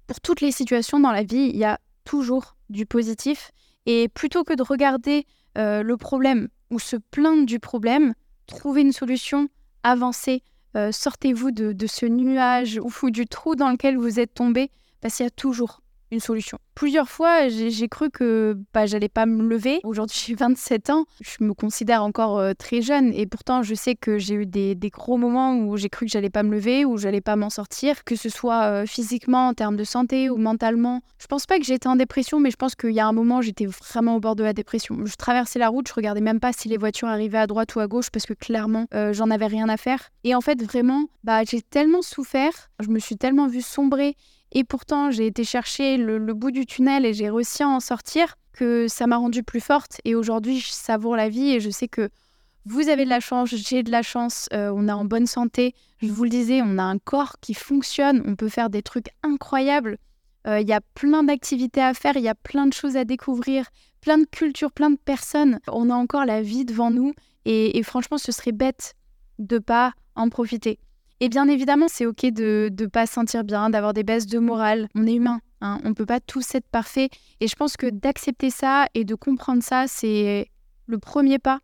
pour 0.07 0.21
toutes 0.23 0.41
les 0.41 0.53
situations 0.53 1.01
dans 1.01 1.13
la 1.13 1.23
vie, 1.23 1.51
il 1.53 1.57
y 1.57 1.65
a 1.65 1.79
toujours 2.05 2.57
du 2.69 2.87
positif. 2.87 3.53
Et 3.87 4.09
plutôt 4.09 4.45
que 4.45 4.55
de 4.55 4.63
regarder 4.63 5.27
le 5.57 5.95
problème 5.95 6.49
ou 6.71 6.79
se 6.79 6.97
plaindre 6.97 7.47
du 7.47 7.59
problème, 7.59 8.15
trouver 8.47 8.81
une 8.81 8.93
solution, 8.93 9.49
avancer, 9.83 10.43
sortez-vous 10.91 11.51
de, 11.51 11.87
ce 11.87 12.07
nuage 12.07 12.81
ou 12.83 13.11
du 13.11 13.27
trou 13.27 13.55
dans 13.55 13.71
lequel 13.71 13.97
vous 13.97 14.21
êtes 14.21 14.35
tombé, 14.35 14.71
parce 15.01 15.17
qu'il 15.17 15.25
y 15.25 15.27
a 15.27 15.31
toujours 15.31 15.82
une 16.13 16.21
solution. 16.21 16.59
Plusieurs 16.75 17.09
fois, 17.09 17.49
j'ai 17.49 17.89
cru 17.89 18.11
que 18.11 18.57
bah, 18.73 18.87
j'allais 18.87 19.09
pas 19.09 19.27
me 19.27 19.43
lever. 19.43 19.81
Aujourd'hui, 19.83 20.21
j'ai 20.27 20.35
27 20.35 20.91
ans. 20.91 21.05
Je 21.21 21.43
me 21.45 21.55
considère 21.55 22.03
encore 22.03 22.39
euh, 22.39 22.53
très 22.53 22.83
jeune 22.83 23.13
et 23.15 23.27
pourtant, 23.27 23.63
je 23.63 23.75
sais 23.75 23.95
que 23.95 24.19
j'ai 24.19 24.35
eu 24.35 24.47
des, 24.47 24.77
gros 24.93 25.17
moments 25.17 25.57
où 25.57 25.77
j'ai 25.77 25.89
cru 25.89 26.07
que 26.07 26.13
j'allais 26.13 26.31
pas 26.31 26.43
me 26.43 26.53
lever, 26.53 26.85
ou 26.85 26.99
j'allais 26.99 27.21
pas 27.21 27.37
m'en 27.37 27.51
sortir, 27.51 28.05
que 28.05 28.15
ce 28.15 28.29
soit 28.29 28.65
euh, 28.65 28.87
physiquement, 28.87 29.49
en 29.49 29.55
termes 29.55 29.77
de 29.77 29.85
santé 29.85 30.29
ou 30.29 30.37
mentalement. 30.37 31.01
Je 31.19 31.27
pense 31.27 31.47
pas 31.47 31.59
que 31.59 31.65
j'étais 31.65 31.87
en 31.87 31.97
dépression, 31.97 32.41
mais 32.41 32.51
je 32.51 32.57
pense 32.57 32.75
qu'il 32.75 32.91
y 32.91 33.01
a 33.01 33.07
un 33.07 33.13
moment, 33.13 33.41
j'étais 33.41 33.67
vraiment 33.67 34.17
au 34.17 34.21
bord 34.21 34.37
de 34.37 34.45
la 34.45 34.53
dépression. 34.53 34.99
Je 35.05 35.17
traversais 35.17 35.59
la 35.59 35.69
route, 35.69 35.89
je 35.89 35.95
regardais 35.95 36.21
même 36.21 36.41
pas 36.41 36.53
si 36.53 36.69
les 36.69 36.77
voitures 36.77 37.09
arrivaient 37.09 37.39
à 37.39 37.47
droite 37.47 37.75
ou 37.75 37.81
à 37.81 37.87
gauche 37.87 38.11
parce 38.11 38.27
que 38.27 38.35
clairement, 38.35 38.87
euh, 38.95 39.15
j'en 39.15 39.31
avais 39.31 39.47
rien 39.47 39.69
à 39.69 39.79
faire. 39.79 40.11
Et 40.25 40.35
en 40.35 40.43
fait, 40.43 40.63
vraiment, 40.63 41.07
bah, 41.25 41.43
j'ai 41.45 41.63
tellement 41.63 42.03
souffert, 42.03 42.71
je 42.81 42.89
me 42.89 42.99
suis 42.99 43.17
tellement 43.17 43.47
vue 43.47 43.63
sombrer 43.63 44.15
et 44.53 44.65
pourtant, 44.65 45.11
j'ai 45.11 45.27
été 45.27 45.45
chercher 45.45 45.97
le, 45.97 46.19
bout 46.35 46.51
du 46.51 46.67
tunnel 46.67 47.07
et 47.07 47.15
j'ai 47.15 47.31
réussi 47.31 47.63
à 47.63 47.69
en 47.69 47.81
sortir, 47.81 48.37
que 48.53 48.87
ça 48.87 49.07
m'a 49.07 49.17
rendue 49.17 49.43
plus 49.43 49.61
forte. 49.61 50.01
Et 50.05 50.15
aujourd'hui, 50.15 50.61
je 50.61 50.71
savoure 50.71 51.17
la 51.17 51.31
vie 51.31 51.53
et 51.53 51.61
je 51.61 51.71
sais 51.71 51.89
que 51.89 52.11
vous 52.67 52.91
avez 52.91 53.05
de 53.05 53.11
la 53.11 53.21
chance, 53.21 53.49
j'ai 53.49 53.83
de 53.83 53.91
la 53.91 54.03
chance, 54.03 54.49
euh, 54.53 54.71
on 54.75 54.89
est 54.89 54.93
en 54.93 55.07
bonne 55.07 55.27
santé. 55.27 55.75
Je 56.03 56.09
vous 56.09 56.25
le 56.25 56.31
disais, 56.31 56.61
on 56.63 56.77
a 56.77 56.83
un 56.83 56.99
corps 56.99 57.37
qui 57.41 57.55
fonctionne, 57.55 58.23
on 58.27 58.37
peut 58.37 58.51
faire 58.51 58.69
des 58.69 58.83
trucs 58.83 59.09
incroyables. 59.23 59.97
Euh, 60.47 60.61
il 60.61 60.69
y 60.69 60.73
a 60.73 60.81
plein 60.95 61.25
d'activités 61.25 61.81
à 61.81 61.95
faire, 61.95 62.17
il 62.17 62.23
y 62.23 62.29
a 62.29 62.35
plein 62.35 62.67
de 62.67 62.75
choses 62.75 62.97
à 62.97 63.05
découvrir, 63.05 63.67
plein 64.03 64.19
de 64.19 64.27
cultures, 64.27 64.71
plein 64.71 64.91
de 64.91 64.99
personnes. 64.99 65.61
On 65.67 65.89
a 65.89 65.95
encore 65.95 66.27
la 66.27 66.43
vie 66.43 66.67
devant 66.67 66.91
nous 66.91 67.15
et, 67.47 67.79
et 67.79 67.83
franchement, 67.83 68.19
ce 68.19 68.33
serait 68.33 68.53
bête 68.53 68.95
de 69.39 69.59
pas 69.59 69.93
en 70.15 70.29
profiter. 70.29 70.79
Et 71.23 71.29
bien 71.29 71.47
évidemment, 71.47 71.87
c'est 71.89 72.05
OK 72.05 72.27
de 72.27 72.69
ne 72.77 72.87
pas 72.87 73.07
se 73.07 73.13
sentir 73.13 73.45
bien, 73.45 73.71
d'avoir 73.71 73.93
des 73.93 74.03
baisses 74.03 74.27
de 74.27 74.41
morale. 74.41 74.89
On 74.97 75.07
est 75.07 75.15
humain, 75.15 75.39
hein, 75.61 75.79
on 75.85 75.91
ne 75.91 75.95
peut 75.95 76.05
pas 76.05 76.19
tous 76.19 76.57
être 76.57 76.67
parfait. 76.67 77.11
Et 77.39 77.47
je 77.47 77.55
pense 77.55 77.77
que 77.77 77.89
d'accepter 77.89 78.51
ça 78.51 78.87
et 78.95 79.05
de 79.05 79.15
comprendre 79.15 79.63
ça, 79.63 79.85
c'est 79.87 80.49
le 80.87 80.99
premier 80.99 81.39
pas 81.39 81.61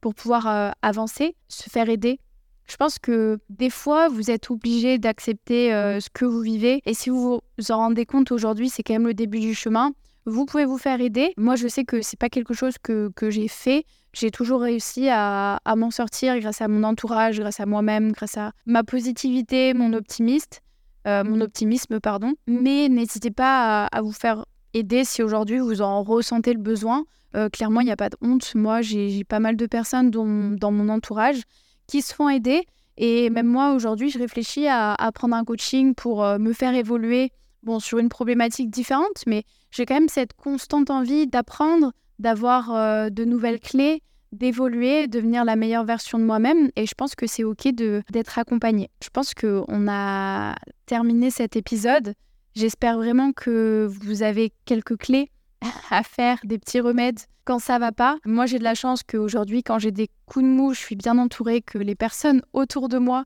pour 0.00 0.14
pouvoir 0.14 0.46
euh, 0.46 0.70
avancer, 0.80 1.36
se 1.48 1.68
faire 1.68 1.90
aider. 1.90 2.20
Je 2.66 2.76
pense 2.78 2.98
que 2.98 3.38
des 3.50 3.68
fois, 3.68 4.08
vous 4.08 4.30
êtes 4.30 4.50
obligé 4.50 4.96
d'accepter 4.96 5.74
euh, 5.74 6.00
ce 6.00 6.08
que 6.08 6.24
vous 6.24 6.40
vivez. 6.40 6.80
Et 6.86 6.94
si 6.94 7.10
vous 7.10 7.42
vous 7.58 7.70
en 7.70 7.76
rendez 7.76 8.06
compte 8.06 8.32
aujourd'hui, 8.32 8.70
c'est 8.70 8.82
quand 8.82 8.94
même 8.94 9.06
le 9.06 9.12
début 9.12 9.40
du 9.40 9.54
chemin. 9.54 9.92
Vous 10.24 10.46
pouvez 10.46 10.64
vous 10.64 10.78
faire 10.78 11.02
aider. 11.02 11.34
Moi, 11.36 11.56
je 11.56 11.68
sais 11.68 11.84
que 11.84 12.00
c'est 12.00 12.18
pas 12.18 12.30
quelque 12.30 12.54
chose 12.54 12.76
que, 12.82 13.10
que 13.14 13.28
j'ai 13.28 13.48
fait 13.48 13.84
j'ai 14.12 14.30
toujours 14.30 14.60
réussi 14.60 15.08
à, 15.10 15.58
m'en 15.76 15.90
sortir 15.90 16.38
grâce 16.38 16.60
à 16.60 16.68
mon 16.68 16.84
entourage, 16.84 17.40
grâce 17.40 17.60
à 17.60 17.66
moi-même, 17.66 18.12
grâce 18.12 18.36
à 18.36 18.52
ma 18.66 18.84
positivité, 18.84 19.74
mon 19.74 19.92
optimiste, 19.94 20.60
euh, 21.06 21.24
mon 21.24 21.40
optimisme, 21.40 21.98
pardon. 22.00 22.34
Mais 22.46 22.88
n'hésitez 22.88 23.30
pas 23.30 23.86
à, 23.86 24.02
vous 24.02 24.12
faire 24.12 24.44
aider 24.74 25.04
si 25.04 25.22
aujourd'hui 25.22 25.58
vous 25.58 25.82
en 25.82 26.02
ressentez 26.02 26.52
le 26.52 26.60
besoin. 26.60 27.04
Euh, 27.34 27.48
clairement, 27.48 27.80
il 27.80 27.86
n'y 27.86 27.92
a 27.92 27.96
pas 27.96 28.10
de 28.10 28.16
honte. 28.20 28.54
Moi, 28.54 28.82
j'ai 28.82 29.24
pas 29.24 29.40
mal 29.40 29.56
de 29.56 29.66
personnes 29.66 30.10
dans, 30.10 30.24
mon 30.70 30.88
entourage 30.88 31.40
qui 31.86 32.02
se 32.02 32.14
font 32.14 32.28
aider. 32.28 32.66
Et 32.98 33.30
même 33.30 33.46
moi, 33.46 33.72
aujourd'hui, 33.72 34.10
je 34.10 34.18
réfléchis 34.18 34.68
à, 34.68 34.96
prendre 35.14 35.34
un 35.34 35.44
coaching 35.44 35.94
pour 35.94 36.22
euh, 36.22 36.38
me 36.38 36.52
faire 36.52 36.74
évoluer 36.74 37.32
bon, 37.62 37.80
sur 37.80 37.98
une 37.98 38.10
problématique 38.10 38.70
différente, 38.70 39.22
mais 39.26 39.44
j'ai 39.70 39.86
quand 39.86 39.94
même 39.94 40.08
cette 40.08 40.34
constante 40.34 40.90
envie 40.90 41.26
d'apprendre, 41.26 41.92
d'avoir 42.22 42.72
euh, 42.72 43.10
de 43.10 43.24
nouvelles 43.24 43.60
clés, 43.60 44.00
d'évoluer, 44.30 45.08
devenir 45.08 45.44
la 45.44 45.56
meilleure 45.56 45.84
version 45.84 46.18
de 46.18 46.24
moi-même. 46.24 46.70
Et 46.76 46.86
je 46.86 46.94
pense 46.94 47.14
que 47.14 47.26
c'est 47.26 47.44
OK 47.44 47.68
d'être 47.74 48.38
accompagné. 48.38 48.90
Je 49.02 49.10
pense 49.10 49.34
qu'on 49.34 49.88
a 49.88 50.54
terminé 50.86 51.30
cet 51.30 51.56
épisode. 51.56 52.14
J'espère 52.54 52.96
vraiment 52.96 53.32
que 53.32 53.90
vous 54.02 54.22
avez 54.22 54.52
quelques 54.64 54.96
clés 54.96 55.30
à 55.90 56.02
faire, 56.04 56.38
des 56.44 56.58
petits 56.58 56.80
remèdes 56.80 57.20
quand 57.44 57.58
ça 57.58 57.80
va 57.80 57.90
pas. 57.90 58.18
Moi, 58.24 58.46
j'ai 58.46 58.60
de 58.60 58.64
la 58.64 58.76
chance 58.76 59.02
qu'aujourd'hui, 59.02 59.64
quand 59.64 59.80
j'ai 59.80 59.90
des 59.90 60.08
coups 60.26 60.44
de 60.44 60.50
mou, 60.50 60.74
je 60.74 60.78
suis 60.78 60.96
bien 60.96 61.18
entourée, 61.18 61.60
que 61.60 61.78
les 61.78 61.96
personnes 61.96 62.40
autour 62.52 62.88
de 62.88 62.98
moi 62.98 63.24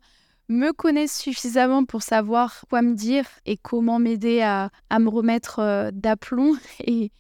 me 0.49 0.73
connaissent 0.73 1.19
suffisamment 1.19 1.85
pour 1.85 2.03
savoir 2.03 2.65
quoi 2.71 2.81
me 2.81 2.95
dire 2.95 3.27
et 3.45 3.59
comment 3.59 3.99
m'aider 3.99 4.41
à, 4.41 4.71
me 4.99 5.09
remettre 5.09 5.59
euh, 5.59 5.91
d'aplomb 5.93 6.57
et, 6.81 7.11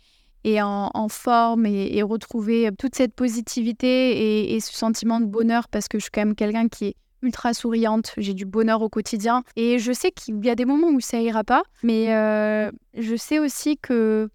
et 0.46 0.62
en, 0.62 1.08
forme 1.08 1.66
et, 1.66 2.02
retrouver 2.02 2.70
toute 2.78 2.94
cette 2.94 3.14
positivité 3.14 4.54
et, 4.54 4.60
ce 4.60 4.72
sentiment 4.72 5.20
de 5.20 5.26
bonheur 5.26 5.66
parce 5.66 5.88
que 5.88 5.98
je 5.98 6.04
suis 6.04 6.12
quand 6.12 6.20
même 6.20 6.36
quelqu'un 6.36 6.68
qui 6.68 6.86
est 6.86 6.96
ultra 7.20 7.52
souriante, 7.52 8.12
j'ai 8.16 8.32
du 8.32 8.46
bonheur 8.46 8.80
au 8.80 8.88
quotidien 8.88 9.42
et 9.56 9.80
je 9.80 9.90
sais 9.90 10.12
qu'il 10.12 10.44
y 10.44 10.48
a 10.48 10.54
des 10.54 10.64
moments 10.64 10.90
où 10.90 11.00
ça 11.00 11.20
ira 11.20 11.42
pas, 11.42 11.64
mais 11.82 12.14
euh, 12.14 12.70
je 12.96 13.16
sais 13.16 13.40
aussi 13.40 13.76
que 13.76 14.28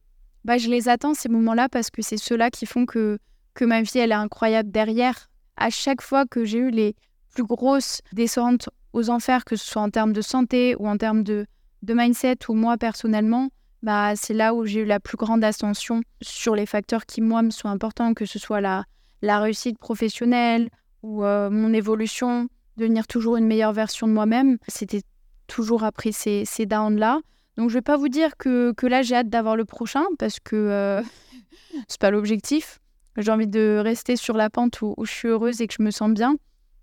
bah, 0.43 0.57
je 0.57 0.69
les 0.69 0.89
attends 0.89 1.13
ces 1.13 1.29
moments-là 1.29 1.69
parce 1.69 1.89
que 1.89 2.01
c'est 2.01 2.17
ceux-là 2.17 2.49
qui 2.49 2.65
font 2.65 2.85
que, 2.85 3.17
que 3.53 3.63
ma 3.63 3.81
vie 3.81 3.99
elle 3.99 4.11
est 4.11 4.15
incroyable 4.15 4.69
derrière. 4.69 5.29
À 5.55 5.69
chaque 5.69 6.01
fois 6.01 6.25
que 6.25 6.43
j'ai 6.43 6.57
eu 6.57 6.71
les 6.71 6.93
plus 7.33 7.45
grosses 7.45 8.01
descentes 8.11 8.67
aux 8.91 9.09
enfers, 9.09 9.45
que 9.45 9.55
ce 9.55 9.65
soit 9.65 9.81
en 9.81 9.89
termes 9.89 10.11
de 10.11 10.21
santé 10.21 10.75
ou 10.77 10.89
en 10.89 10.97
termes 10.97 11.23
de, 11.23 11.45
de 11.83 11.93
mindset 11.93 12.49
ou 12.49 12.53
moi 12.53 12.75
personnellement, 12.77 13.47
bah, 13.83 14.15
c'est 14.15 14.33
là 14.33 14.53
où 14.53 14.65
j'ai 14.65 14.81
eu 14.81 14.85
la 14.85 14.99
plus 14.99 15.17
grande 15.17 15.43
ascension 15.43 16.01
sur 16.21 16.55
les 16.55 16.65
facteurs 16.65 17.05
qui, 17.05 17.21
moi, 17.21 17.41
me 17.41 17.49
sont 17.49 17.67
importants, 17.67 18.13
que 18.13 18.25
ce 18.25 18.39
soit 18.39 18.61
la, 18.61 18.85
la 19.21 19.39
réussite 19.39 19.79
professionnelle 19.79 20.69
ou 21.03 21.23
euh, 21.23 21.49
mon 21.49 21.73
évolution, 21.73 22.47
devenir 22.77 23.07
toujours 23.07 23.37
une 23.37 23.47
meilleure 23.47 23.73
version 23.73 24.07
de 24.07 24.13
moi-même. 24.13 24.57
C'était 24.67 25.01
toujours 25.47 25.83
après 25.83 26.11
ces, 26.11 26.45
ces 26.45 26.65
downs-là. 26.65 27.21
Donc, 27.57 27.69
je 27.69 27.75
ne 27.75 27.77
vais 27.79 27.83
pas 27.83 27.97
vous 27.97 28.09
dire 28.09 28.37
que, 28.37 28.71
que 28.73 28.87
là, 28.87 29.01
j'ai 29.01 29.15
hâte 29.15 29.29
d'avoir 29.29 29.55
le 29.55 29.65
prochain 29.65 30.05
parce 30.19 30.39
que 30.39 30.55
euh, 30.55 31.01
c'est 31.87 31.99
pas 31.99 32.11
l'objectif. 32.11 32.79
J'ai 33.17 33.31
envie 33.31 33.47
de 33.47 33.79
rester 33.83 34.15
sur 34.15 34.37
la 34.37 34.49
pente 34.49 34.81
où, 34.81 34.93
où 34.95 35.05
je 35.05 35.11
suis 35.11 35.27
heureuse 35.27 35.61
et 35.61 35.67
que 35.67 35.73
je 35.77 35.83
me 35.83 35.91
sens 35.91 36.11
bien. 36.11 36.35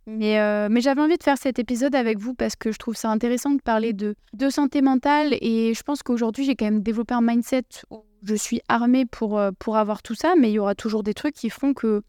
Euh, 0.08 0.68
mais, 0.70 0.80
j'avais 0.80 1.02
envie 1.02 1.18
de 1.18 1.22
faire 1.22 1.36
cet 1.36 1.58
épisode 1.58 1.94
avec 1.94 2.18
vous 2.18 2.34
parce 2.34 2.56
que 2.56 2.72
je 2.72 2.78
trouve 2.78 2.96
ça 2.96 3.10
intéressant 3.10 3.50
de 3.50 3.60
parler 3.60 3.92
de, 3.92 4.14
santé 4.48 4.80
mentale 4.80 5.34
et 5.40 5.74
je 5.74 5.82
pense 5.82 6.02
qu'aujourd'hui 6.02 6.44
j'ai 6.44 6.56
quand 6.56 6.64
même 6.64 6.82
développé 6.82 7.12
un 7.12 7.20
mindset 7.20 7.64
où 7.90 8.04
je 8.22 8.34
suis 8.34 8.62
armée 8.68 9.04
pour, 9.04 9.38
euh, 9.38 9.50
pour 9.58 9.76
avoir 9.76 10.02
tout 10.02 10.14
ça, 10.14 10.34
mais 10.38 10.50
il 10.50 10.54
y 10.54 10.58
aura 10.58 10.74
toujours 10.74 11.02
des 11.02 11.14
trucs 11.14 11.34
qui 11.34 11.50
font 11.50 11.74
que, 11.74 12.02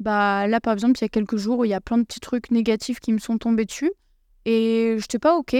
bah 0.00 0.48
là 0.48 0.60
par 0.60 0.72
exemple, 0.72 0.98
il 0.98 1.02
y 1.02 1.04
a 1.04 1.08
quelques 1.08 1.36
jours, 1.36 1.64
il 1.64 1.68
y 1.68 1.74
a 1.74 1.80
plein 1.80 1.98
de 1.98 2.02
petits 2.02 2.20
trucs 2.20 2.50
négatifs 2.50 2.98
qui 2.98 3.12
me 3.12 3.18
sont 3.18 3.38
tombés 3.38 3.64
dessus 3.64 3.92
et 4.44 4.96
je 4.98 5.04
n'étais 5.04 5.20
pas 5.20 5.36
OK. 5.36 5.56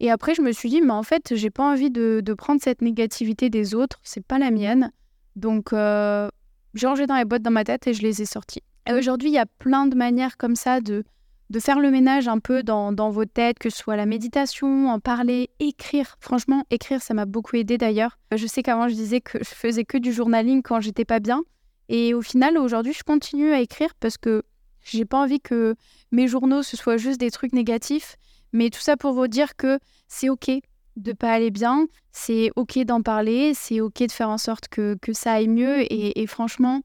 Et 0.00 0.10
après, 0.12 0.34
je 0.34 0.42
me 0.42 0.52
suis 0.52 0.68
dit, 0.68 0.80
mais 0.80 0.92
en 0.92 1.02
fait, 1.02 1.34
j'ai 1.34 1.50
pas 1.50 1.72
envie 1.72 1.90
de, 1.90 2.22
prendre 2.36 2.60
cette 2.62 2.82
négativité 2.82 3.50
des 3.50 3.74
autres, 3.74 3.98
c'est 4.04 4.24
pas 4.24 4.38
la 4.38 4.52
mienne. 4.52 4.92
Donc, 5.34 5.72
euh, 5.72 6.28
j'ai 6.74 6.86
rangé 6.86 7.06
dans 7.08 7.16
les 7.16 7.24
boîtes 7.24 7.42
dans 7.42 7.50
ma 7.50 7.64
tête 7.64 7.86
et 7.88 7.94
je 7.94 8.02
les 8.02 8.22
ai 8.22 8.24
sorties. 8.24 8.62
Aujourd'hui, 8.88 9.30
il 9.30 9.34
y 9.34 9.38
a 9.38 9.46
plein 9.46 9.86
de 9.86 9.96
manières 9.96 10.36
comme 10.36 10.54
ça 10.54 10.80
de, 10.80 11.04
de 11.50 11.60
faire 11.60 11.80
le 11.80 11.90
ménage 11.90 12.28
un 12.28 12.38
peu 12.38 12.62
dans, 12.62 13.10
vos 13.10 13.24
têtes, 13.24 13.58
que 13.58 13.70
ce 13.70 13.78
soit 13.78 13.96
la 13.96 14.06
méditation, 14.06 14.88
en 14.88 15.00
parler, 15.00 15.50
écrire. 15.60 16.16
Franchement, 16.20 16.64
écrire, 16.70 17.00
ça 17.00 17.14
m'a 17.14 17.24
beaucoup 17.24 17.56
aidé 17.56 17.78
d'ailleurs. 17.78 18.18
Je 18.34 18.46
sais 18.46 18.62
qu'avant, 18.62 18.88
je 18.88 18.94
disais 18.94 19.20
que 19.20 19.38
je 19.38 19.54
faisais 19.54 19.84
que 19.84 19.96
du 19.98 20.12
journaling 20.12 20.62
quand 20.62 20.80
j'étais 20.80 21.06
pas 21.06 21.20
bien. 21.20 21.42
Et 21.88 22.12
au 22.12 22.20
final, 22.20 22.58
aujourd'hui, 22.58 22.92
je 22.92 23.02
continue 23.02 23.52
à 23.52 23.60
écrire 23.60 23.94
parce 23.98 24.18
que 24.18 24.42
J'ai 24.82 25.04
pas 25.04 25.18
envie 25.18 25.40
que 25.40 25.74
mes 26.12 26.28
journaux 26.28 26.62
ce 26.62 26.76
soit 26.76 26.96
juste 26.96 27.20
des 27.20 27.30
trucs 27.30 27.52
négatifs, 27.52 28.16
mais 28.52 28.70
tout 28.70 28.80
ça 28.80 28.96
pour 28.96 29.12
vous 29.12 29.28
dire 29.28 29.56
que 29.56 29.78
c'est 30.06 30.28
ok 30.28 30.50
de 30.96 31.12
pas 31.12 31.32
aller 31.32 31.50
bien, 31.50 31.86
c'est 32.12 32.50
ok 32.56 32.78
d'en 32.84 33.02
parler, 33.02 33.52
c'est 33.54 33.80
ok 33.80 34.06
de 34.06 34.12
faire 34.12 34.30
en 34.30 34.38
sorte 34.38 34.68
que, 34.68 34.96
que 35.00 35.12
ça 35.12 35.34
aille 35.34 35.48
mieux 35.48 35.84
et, 35.92 36.26
franchement, 36.26 36.80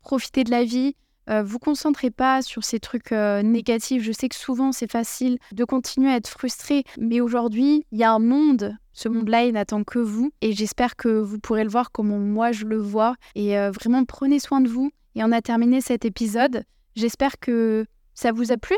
profitez 0.00 0.42
de 0.42 0.50
la 0.50 0.64
vie. 0.64 0.96
Euh, 1.30 1.42
vous 1.42 1.58
concentrez 1.58 2.10
pas 2.10 2.42
sur 2.42 2.64
ces 2.64 2.80
trucs 2.80 3.12
euh, 3.12 3.42
négatifs. 3.42 4.02
Je 4.02 4.12
sais 4.12 4.28
que 4.28 4.36
souvent 4.36 4.72
c'est 4.72 4.90
facile 4.90 5.38
de 5.52 5.64
continuer 5.64 6.10
à 6.10 6.16
être 6.16 6.28
frustré, 6.28 6.84
mais 6.98 7.20
aujourd'hui 7.20 7.86
il 7.92 7.98
y 7.98 8.04
a 8.04 8.12
un 8.12 8.18
monde. 8.18 8.76
Ce 8.92 9.08
monde-là, 9.08 9.44
il 9.44 9.54
n'attend 9.54 9.82
que 9.82 9.98
vous, 9.98 10.30
et 10.40 10.52
j'espère 10.52 10.94
que 10.94 11.08
vous 11.08 11.40
pourrez 11.40 11.64
le 11.64 11.70
voir 11.70 11.90
comme 11.90 12.16
moi 12.30 12.52
je 12.52 12.64
le 12.64 12.78
vois. 12.78 13.16
Et 13.34 13.58
euh, 13.58 13.72
vraiment 13.72 14.04
prenez 14.04 14.38
soin 14.38 14.60
de 14.60 14.68
vous. 14.68 14.90
Et 15.16 15.24
on 15.24 15.32
a 15.32 15.42
terminé 15.42 15.80
cet 15.80 16.04
épisode. 16.04 16.64
J'espère 16.94 17.38
que 17.40 17.86
ça 18.14 18.30
vous 18.30 18.52
a 18.52 18.56
plu. 18.56 18.76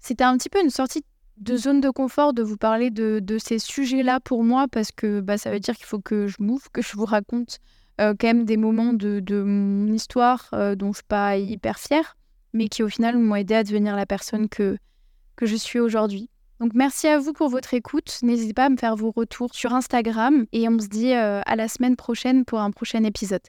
C'était 0.00 0.24
un 0.24 0.36
petit 0.36 0.48
peu 0.48 0.60
une 0.62 0.70
sortie 0.70 1.04
de 1.36 1.56
zone 1.56 1.80
de 1.80 1.90
confort 1.90 2.34
de 2.34 2.42
vous 2.42 2.56
parler 2.56 2.90
de, 2.90 3.38
ces 3.38 3.58
sujets-là 3.58 4.20
pour 4.20 4.44
moi 4.44 4.66
parce 4.70 4.92
que 4.92 5.20
bah, 5.20 5.38
ça 5.38 5.50
veut 5.50 5.60
dire 5.60 5.76
qu'il 5.76 5.86
faut 5.86 6.00
que 6.00 6.26
je 6.26 6.36
m'ouvre, 6.40 6.70
que 6.72 6.82
je 6.82 6.92
vous 6.96 7.06
raconte 7.06 7.58
euh, 8.00 8.14
quand 8.18 8.28
même 8.28 8.44
des 8.44 8.56
moments 8.56 8.92
de, 8.92 9.42
mon 9.42 9.92
histoire 9.92 10.48
euh, 10.54 10.74
dont 10.74 10.92
je 10.92 10.98
suis 10.98 11.06
pas 11.06 11.36
hyper 11.36 11.78
fière, 11.78 12.16
mais 12.52 12.68
qui 12.68 12.82
au 12.82 12.88
final 12.88 13.18
m'ont 13.18 13.34
aidé 13.34 13.54
à 13.54 13.64
devenir 13.64 13.94
la 13.96 14.06
personne 14.06 14.48
que, 14.48 14.78
que 15.36 15.46
je 15.46 15.56
suis 15.56 15.78
aujourd'hui. 15.78 16.30
Donc 16.60 16.72
merci 16.74 17.08
à 17.08 17.18
vous 17.18 17.32
pour 17.32 17.48
votre 17.48 17.74
écoute. 17.74 18.18
N'hésitez 18.22 18.54
pas 18.54 18.66
à 18.66 18.68
me 18.68 18.76
faire 18.76 18.96
vos 18.96 19.10
retours 19.10 19.54
sur 19.54 19.74
Instagram 19.74 20.46
et 20.52 20.68
on 20.68 20.78
se 20.78 20.88
dit 20.88 21.14
euh, 21.14 21.40
à 21.44 21.56
la 21.56 21.68
semaine 21.68 21.96
prochaine 21.96 22.44
pour 22.44 22.60
un 22.60 22.70
prochain 22.70 23.04
épisode. 23.04 23.42